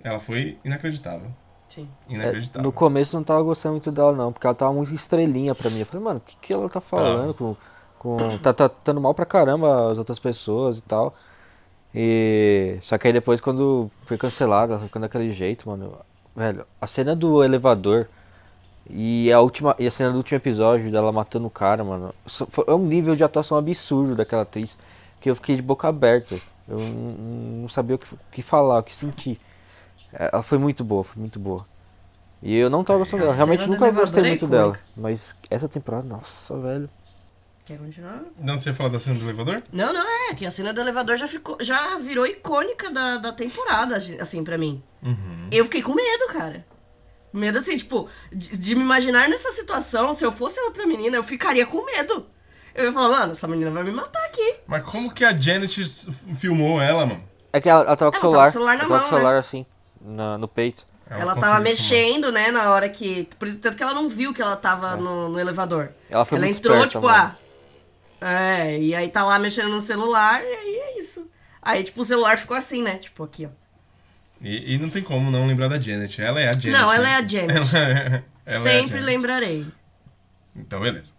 [0.03, 1.33] ela foi inacreditável.
[1.67, 1.89] Sim.
[2.09, 2.63] É, Inacreditável.
[2.63, 5.69] no começo eu não tava gostando muito dela não, porque ela tava muito estrelinha pra
[5.69, 5.79] mim.
[5.79, 7.33] Eu falei, mano, o que, que ela tá falando?
[7.33, 7.55] Com,
[7.99, 11.13] com, tá tratando mal pra caramba as outras pessoas e tal.
[11.93, 12.77] E.
[12.81, 15.97] Só que aí depois quando foi cancelada, ela ficou daquele jeito, mano.
[16.35, 18.07] Velho, a cena do elevador
[18.89, 19.75] e a última.
[19.79, 22.13] E a cena do último episódio dela matando o cara, mano.
[22.67, 24.77] É um nível de atuação absurdo daquela atriz
[25.19, 26.39] que eu fiquei de boca aberta.
[26.67, 29.39] Eu não, sabia o que, o que falar, o que sentir.
[30.13, 31.65] É, Ela foi muito boa, foi muito boa.
[32.41, 34.77] E eu não tava gostando dela, realmente nunca gostei é muito dela.
[34.95, 36.89] Mas essa temporada, nossa, velho.
[37.67, 38.21] Quer continuar?
[38.39, 39.61] Não, você ia falar da cena do elevador?
[39.73, 43.33] Não, não, é que a cena do elevador já ficou, já virou icônica da, da
[43.33, 44.81] temporada, assim, pra mim.
[45.03, 45.49] Uhum.
[45.51, 46.65] Eu fiquei com medo, cara.
[47.33, 51.23] Medo, assim, tipo, de, de me imaginar nessa situação, se eu fosse outra menina, eu
[51.25, 52.25] ficaria com medo.
[52.73, 54.55] Eu ia falar, mano, essa menina vai me matar aqui.
[54.65, 55.83] Mas como que a Janet
[56.37, 57.21] filmou ela, mano?
[57.51, 58.47] É que ela, ela tava com o Ela tava celular.
[58.47, 59.65] com o celular na ela tava com o mão, celular assim,
[59.99, 60.85] na- no peito.
[61.09, 61.61] Ela, conseguiu tava filmar.
[61.63, 63.27] mexendo, né, na hora que.
[63.37, 65.89] Por isso, tanto que ela não viu que ela tava no, no elevador.
[66.09, 67.33] Ela foi muito entrou, esperta, tipo, mano.
[67.33, 67.46] ah.
[68.19, 71.29] É, e aí tá lá mexendo no celular, e aí é isso.
[71.61, 72.97] Aí, tipo, o celular ficou assim, né?
[72.97, 73.49] Tipo, aqui, ó.
[74.41, 76.21] E, e não tem como não lembrar da Janet.
[76.21, 76.71] Ela é a Janet.
[76.71, 77.11] Não, ela né?
[77.11, 77.69] é a Janet.
[77.75, 79.05] Ela é- ela é Sempre Janet.
[79.05, 79.65] lembrarei.
[80.55, 81.11] Então, beleza.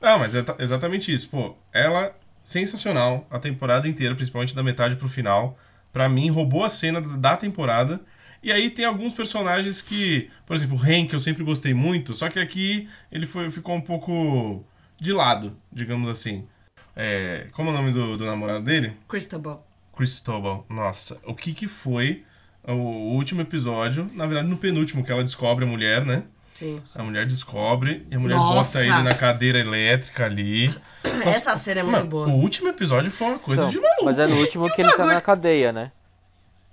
[0.00, 1.28] Não, mas é ta- exatamente isso.
[1.28, 5.56] Pô, ela, sensacional a temporada inteira, principalmente da metade pro final.
[5.92, 8.00] Pra mim, roubou a cena da temporada.
[8.42, 12.12] E aí tem alguns personagens que, por exemplo, o Hank, que eu sempre gostei muito,
[12.14, 14.64] só que aqui ele foi, ficou um pouco
[15.02, 16.46] de lado, digamos assim.
[16.94, 18.96] É, como é o nome do, do namorado dele?
[19.08, 19.66] Cristobal.
[19.96, 20.64] Cristobal.
[20.68, 22.24] Nossa, o que que foi
[22.66, 22.72] o
[23.16, 24.08] último episódio?
[24.14, 26.24] Na verdade, no penúltimo, que ela descobre a mulher, né?
[26.54, 26.78] Sim.
[26.94, 28.78] A mulher descobre e a mulher Nossa!
[28.78, 30.72] bota ele na cadeira elétrica ali.
[31.24, 32.28] Essa cena é muito Mano, boa.
[32.28, 34.04] o último episódio foi uma coisa Então, de maluco.
[34.04, 35.90] mas é no último que ele tá na cadeia, né?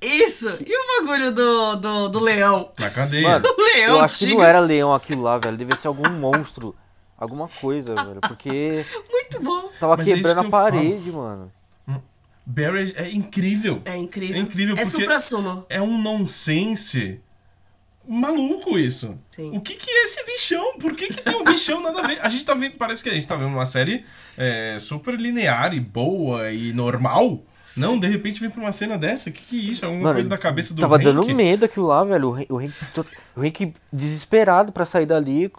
[0.02, 0.48] Isso!
[0.66, 2.72] E o bagulho do, do, do leão?
[2.78, 3.28] Na cadeia.
[3.28, 5.58] Mano, O leão, eu acho que não era leão aquilo lá, velho.
[5.58, 6.76] Devia ser algum monstro.
[7.20, 8.22] Alguma coisa, velho.
[8.22, 9.70] Porque Muito bom.
[9.80, 11.52] tava Mas é quebrando que a parede, mano.
[12.46, 13.80] Barry é incrível.
[13.86, 14.36] É incrível.
[14.36, 15.66] É incrível É porque- supra-sumo.
[15.70, 17.20] É um nonsense
[18.08, 19.20] maluco isso.
[19.32, 19.56] Sim.
[19.56, 20.78] O que, que é esse bichão?
[20.80, 22.20] Por que, que tem um bichão nada a ver?
[22.22, 24.04] A gente tá vendo, parece que a gente tá vendo uma série
[24.36, 27.44] é, super linear e boa e normal.
[27.78, 29.30] Não, de repente vem pra uma cena dessa.
[29.30, 29.86] O que, que é isso?
[29.86, 31.34] É alguma Mano, coisa da cabeça do Tava dando Hank?
[31.36, 32.30] medo aquilo lá, velho.
[32.50, 35.52] O Hank, o desesperado pra sair dali,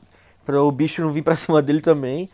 [0.45, 2.28] pra o bicho não vir pra cima dele também.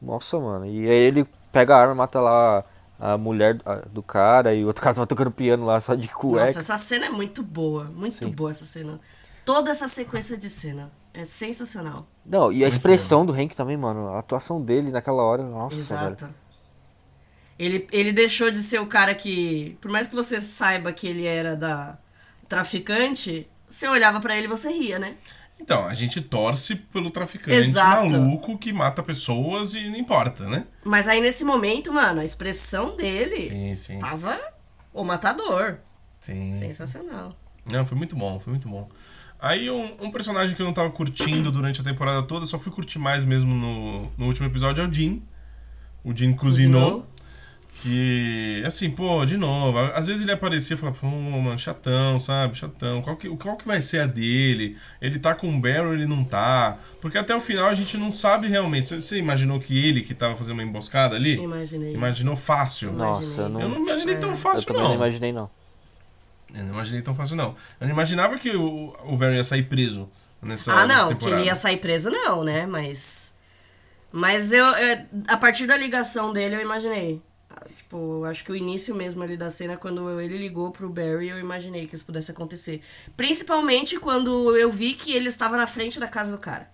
[0.00, 0.66] Nossa, mano.
[0.66, 2.64] E aí ele pega a arma, mata lá
[2.98, 3.54] a mulher
[3.90, 6.46] do- cara e o outro cara tava tocando piano lá só de cueca.
[6.46, 7.84] Nossa, essa cena é muito boa.
[7.84, 9.00] Muito boa essa cena.
[9.44, 10.90] Toda essa sequência de cena.
[11.14, 12.06] É sensacional.
[12.26, 14.08] Não, e a expressão do Hank também, mano.
[14.08, 15.80] A atuação dele naquela hora, nossa, velho.
[15.80, 16.28] Exato.
[17.58, 21.24] Ele, ele deixou de ser o cara que, por mais que você saiba que ele
[21.26, 21.96] era da
[22.48, 25.16] traficante, você olhava pra ele e você ria, né?
[25.60, 28.10] Então, a gente torce pelo traficante Exato.
[28.10, 30.66] maluco que mata pessoas e não importa, né?
[30.84, 33.98] Mas aí nesse momento, mano, a expressão dele Sim, sim.
[33.98, 34.38] tava
[34.92, 35.78] o matador.
[36.20, 36.52] Sim.
[36.58, 37.36] Sensacional.
[37.70, 38.88] Não, foi muito bom, foi muito bom.
[39.40, 42.72] Aí um, um personagem que eu não tava curtindo durante a temporada toda, só fui
[42.72, 45.22] curtir mais mesmo no, no último episódio, é o Jim.
[46.04, 47.06] O Jim cozinhou.
[47.82, 52.56] Que, assim, pô, de novo, às vezes ele aparecia e falava, pô, mano, chatão, sabe?
[52.56, 53.02] Chatão.
[53.02, 54.78] Qual que, qual que vai ser a dele?
[55.00, 56.78] Ele tá com o Barry ou ele não tá?
[57.02, 58.88] Porque até o final a gente não sabe realmente.
[58.88, 61.34] Você- Você imaginou que ele que tava fazendo uma emboscada ali?
[61.36, 61.92] Imaginei.
[61.92, 62.92] Imaginou fácil?
[62.92, 64.36] Nossa, eu não, Eu não imaginei tão É.
[64.36, 64.88] fácil, eu não.
[64.88, 65.50] não imaginei, não.
[66.54, 67.54] Eu não imaginei tão fácil, não.
[67.80, 70.08] Eu não imaginava que o, o Barry ia sair preso
[70.40, 71.40] nessa Ah, nessa não, que temporada.
[71.40, 72.64] ele ia sair preso, não, né?
[72.66, 73.36] Mas.
[74.10, 74.64] Mas eu.
[74.64, 77.20] eu- a partir da ligação dele, eu imaginei.
[77.86, 81.38] Tipo, acho que o início mesmo ali da cena, quando ele ligou pro Barry, eu
[81.38, 82.82] imaginei que isso pudesse acontecer.
[83.16, 86.68] Principalmente quando eu vi que ele estava na frente da casa do cara.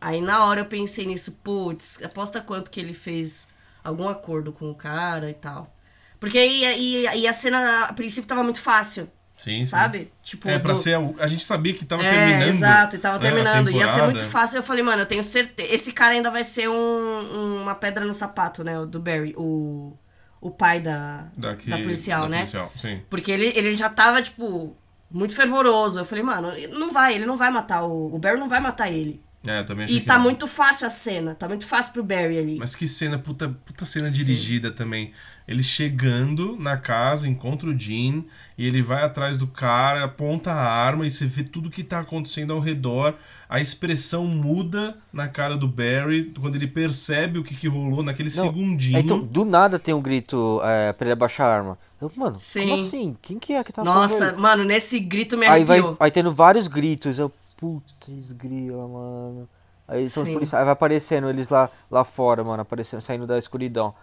[0.00, 3.48] Aí na hora eu pensei nisso, putz, aposta quanto que ele fez
[3.84, 5.70] algum acordo com o cara e tal.
[6.18, 9.10] Porque aí, aí a cena, a princípio, tava muito fácil,
[9.42, 9.66] Sim, sim.
[9.66, 10.12] sabe?
[10.22, 10.94] Tipo, É, pra do- ser.
[10.94, 12.48] A, a gente sabia que tava é, terminando.
[12.48, 13.70] exato, e tava né, terminando.
[13.70, 14.56] Ia ser muito fácil.
[14.58, 15.72] Eu falei, mano, eu tenho certeza.
[15.74, 18.74] Esse cara ainda vai ser um- uma pedra no sapato, né?
[18.86, 19.92] Do Barry, o,
[20.40, 22.36] o pai da, Daqui- da policial, da né?
[22.38, 23.00] policial, sim.
[23.10, 24.76] Porque ele, ele já tava, tipo,
[25.10, 25.98] muito fervoroso.
[26.00, 28.14] Eu falei, mano, não vai, ele não vai matar o.
[28.14, 29.20] O Barry não vai matar ele.
[29.44, 30.22] É, eu também achei E que tá não.
[30.22, 32.56] muito fácil a cena, tá muito fácil pro Barry ali.
[32.58, 35.12] Mas que cena, puta, puta cena dirigida também.
[35.48, 38.22] Ele chegando na casa, encontra o Jean,
[38.56, 41.98] e ele vai atrás do cara, aponta a arma, e você vê tudo que tá
[41.98, 43.16] acontecendo ao redor.
[43.48, 48.32] A expressão muda na cara do Barry quando ele percebe o que, que rolou naquele
[48.34, 48.96] Não, segundinho.
[48.96, 51.78] é, então, do nada tem um grito é, pra ele abaixar a arma.
[52.00, 52.68] Eu, mano, Sim.
[52.68, 53.16] como assim?
[53.20, 55.96] Quem que é que tá Nossa, mano, nesse grito me Aí vai, arrepiou.
[55.98, 57.18] vai tendo vários gritos.
[57.18, 57.30] Eu,
[57.62, 59.48] putz, grila, mano.
[59.86, 60.32] Aí são os Sim.
[60.32, 63.94] policiais, aí vai aparecendo eles lá, lá fora, mano, aparecendo, saindo da escuridão.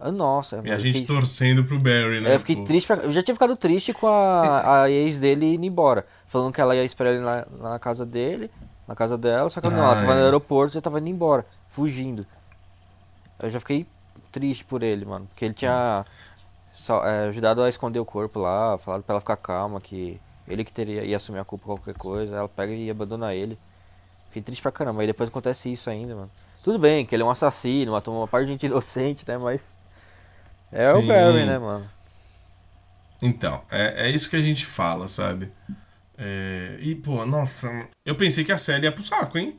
[0.00, 2.36] Ah, nossa, E a gente fiquei, torcendo pro Barry, né?
[2.36, 2.62] eu fiquei pô?
[2.64, 2.86] triste.
[2.86, 6.06] pra- eu já tinha ficado triste com a, a ex dele indo embora.
[6.26, 8.50] Falando que ela ia esperar ele lá, lá na casa dele,
[8.86, 10.22] na casa dela, só que não, ela Ah, tava no é.
[10.22, 12.26] aeroporto e já tava indo embora, fugindo.
[13.38, 13.86] Eu já fiquei
[14.32, 16.04] triste por ele, mano, porque ele tinha
[16.72, 20.64] só, é, ajudado a esconder o corpo lá, falado pra ela ficar calma, que ele
[20.64, 23.58] que teria, ia assumir a culpa por qualquer coisa, ela pega e abandona ele.
[24.28, 26.30] Fiquei triste pra caramba, aí depois acontece isso ainda, mano.
[26.62, 29.76] Tudo bem que ele é um assassino, matou uma parte de gente inocente, né, mas...
[30.72, 31.06] É o Sim.
[31.06, 31.88] Barry, né, mano?
[33.22, 35.50] Então, é, é isso que a gente fala, sabe?
[36.18, 39.58] É, e, pô, nossa, eu pensei que a série ia pro saco, hein?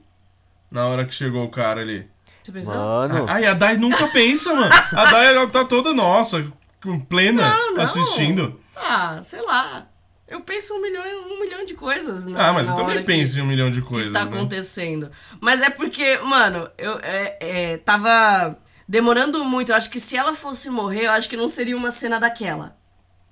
[0.70, 2.10] Na hora que chegou o cara ali.
[2.44, 2.76] Você pensou?
[2.76, 4.74] Mano, Ai, a Dai nunca pensa, mano.
[4.74, 6.46] A Dai ela tá toda nossa,
[6.82, 7.84] com plena, Não, não.
[7.84, 8.60] assistindo.
[8.76, 9.88] Ah, sei lá.
[10.28, 12.26] Eu penso um milhão, um milhão de coisas.
[12.28, 14.36] Na, Ah, mas eu também penso que, em um milhão de que coisas, está né?
[14.36, 15.10] acontecendo.
[15.40, 18.58] Mas é porque, mano, eu é, é, tava
[18.88, 19.72] demorando muito.
[19.72, 22.76] Eu acho que se ela fosse morrer, eu acho que não seria uma cena daquela.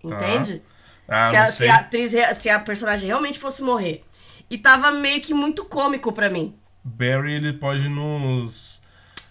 [0.04, 0.62] Entende?
[1.08, 4.04] Ah, se, não a, se a atriz, se a personagem realmente fosse morrer.
[4.50, 6.56] E tava meio que muito cômico pra mim.
[6.84, 8.82] Barry, ele pode nos...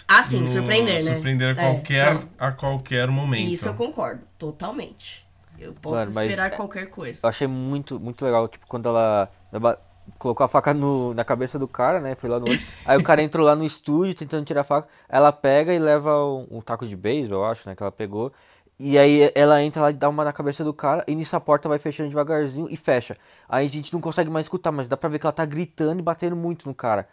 [0.07, 1.15] Ah, sim, nos surpreender, né?
[1.15, 2.29] Surpreender a É, qualquer, não.
[2.39, 3.51] a qualquer momento.
[3.51, 5.24] Isso eu concordo, totalmente.
[5.65, 7.27] Eu posso Mano, esperar qualquer coisa.
[7.27, 9.81] eu achei muito, muito legal, tipo, quando ela, ela
[10.19, 12.61] colocou a faca no, na cabeça do cara, né, foi lá no olho.
[12.85, 16.25] Aí o cara entrou lá no estúdio tentando tirar a faca, ela pega e leva
[16.25, 18.33] um, um taco de beisebol, eu acho, né, que ela pegou.
[18.79, 21.41] E aí ela entra lá e dá uma na cabeça do cara, e nisso a
[21.41, 23.17] porta vai fechando devagarzinho e fecha.
[23.49, 26.01] Aí a gente não consegue mais escutar, mas dá pra ver que ela tá gritando
[26.01, 27.09] e batendo muito no cara.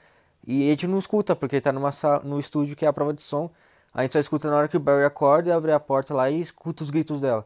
[0.45, 3.13] E a gente não escuta, porque tá numa sala, no estúdio que é a prova
[3.13, 3.49] de som.
[3.93, 6.29] A gente só escuta na hora que o Barry acorda e abre a porta lá
[6.29, 7.45] e escuta os gritos dela.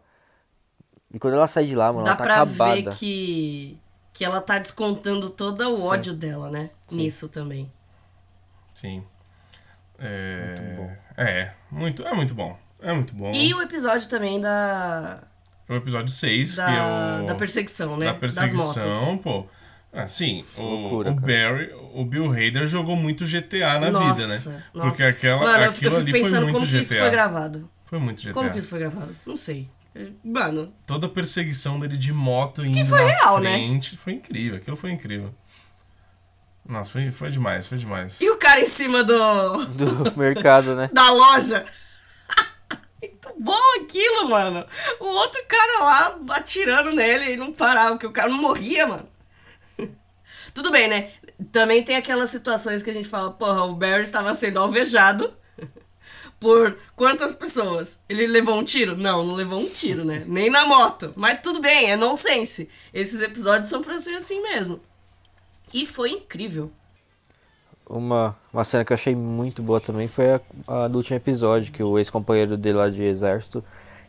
[1.14, 2.76] E quando ela sai de lá, mano, Dá ela tá pra acabada.
[2.76, 3.78] ver que,
[4.14, 6.70] que ela tá descontando todo o ódio dela, né?
[6.92, 7.72] Nisso também.
[8.74, 9.04] Sim.
[10.00, 10.98] É...
[11.18, 12.58] É, muito, é muito bom.
[12.82, 13.32] É muito bom.
[13.34, 15.16] E o episódio também da,
[15.70, 17.26] O episódio 6, da, que é o...
[17.26, 18.08] da perseguição, né?
[18.08, 18.74] da Das motos.
[18.76, 19.46] perseguição, pô.
[19.94, 21.16] Assim, o, Loucura, o.
[21.16, 24.64] Barry, o Bill Hader jogou muito GTA na nossa, vida, né?
[24.74, 24.90] Nossa.
[24.90, 26.76] Porque aquela, Mano, eu- aquilo eu ali fico foi pensando muito como GTA.
[26.78, 27.70] que isso foi gravado.
[27.86, 28.34] Foi muito GTA.
[28.34, 29.16] Como que isso foi gravado?
[29.26, 29.70] Não sei.
[30.24, 33.54] Mano, Toda a perseguição dele de moto indo foi na real, né?
[33.54, 34.58] frente foi incrível.
[34.58, 35.34] Aquilo foi incrível.
[36.68, 38.20] Nossa, foi, foi demais, foi demais.
[38.20, 39.14] e o cara em cima do
[39.76, 40.90] Do mercado, né?
[40.92, 41.64] da loja?
[43.02, 44.66] Muito bom aquilo, mano.
[45.00, 49.08] O outro cara lá atirando nele e não parava, porque o cara não morria, mano.
[50.54, 51.12] Tudo bem, né?
[51.52, 55.34] Também tem aquelas situações que a gente fala, porra, o Barry estava sendo alvejado
[56.40, 58.04] por quantas pessoas?
[58.08, 58.96] Ele levou um tiro?
[58.96, 60.24] Não, não levou um tiro, né?
[60.28, 61.14] Nem na moto.
[61.16, 62.70] Mas tudo bem, é nonsense.
[62.94, 64.80] Esses episódios são pra ser assim mesmo.
[65.74, 66.72] E foi incrível.
[67.88, 71.72] Uma, uma cena que eu achei muito boa também foi a, a do último episódio,
[71.72, 73.64] que o ex-companheiro dele lá de exército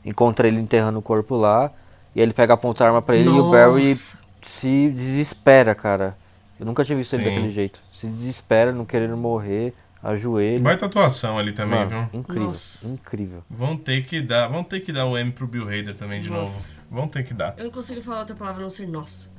[0.04, 1.70] encontra ele enterrando o corpo lá,
[2.14, 4.18] e ele pega a arma pra ele e o Barry Nossa.
[4.40, 6.16] se desespera, cara.
[6.58, 7.28] Eu nunca tinha visto ele Sim.
[7.28, 7.78] daquele jeito.
[7.94, 10.60] Se desespera, não querendo morrer, ajoelha.
[10.62, 12.20] Baita atuação ali também, Mano, viu?
[12.20, 12.86] incrível, Nossa.
[12.86, 13.44] incrível.
[13.48, 16.30] Vão ter que dar, vão ter que dar o M pro Bill Hader também de
[16.30, 16.82] Nossa.
[16.82, 16.86] novo.
[16.90, 17.54] Vão ter que dar.
[17.56, 19.30] Eu não consigo falar outra palavra a não ser nossa.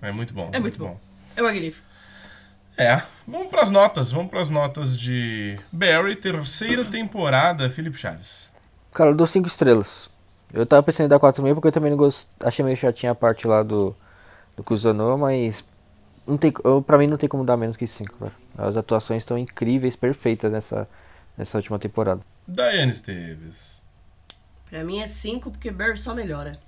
[0.00, 0.50] É muito bom.
[0.52, 0.98] É muito bom.
[1.36, 1.84] É magnífico.
[2.78, 4.10] É, vamos pras notas.
[4.10, 8.52] Vamos pras notas de Barry, terceira temporada, Felipe Chaves.
[8.92, 10.10] Cara, eu dou 5 estrelas.
[10.52, 12.28] Eu tava pensando em dar 4,5 porque eu também não gost...
[12.40, 13.94] achei meio chatinha a parte lá do,
[14.56, 15.64] do Kuzonoa, mas
[16.26, 18.32] não tem, eu, pra mim não tem como dar menos que 5, cara.
[18.58, 20.88] As atuações estão incríveis, perfeitas nessa,
[21.36, 22.20] nessa última temporada.
[22.46, 23.82] Daiane Esteves.
[24.68, 26.58] Pra mim é 5 porque Barry só melhora.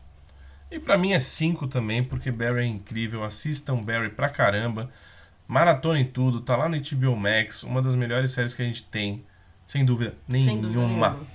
[0.70, 3.24] E pra mim é 5 também, porque Barry é incrível.
[3.24, 4.90] Assistam Barry pra caramba.
[5.46, 8.84] Maratona em tudo, tá lá no HBO Max, uma das melhores séries que a gente
[8.84, 9.24] tem.
[9.66, 11.08] Sem dúvida Sem dúvida nenhuma.
[11.10, 11.26] nenhuma.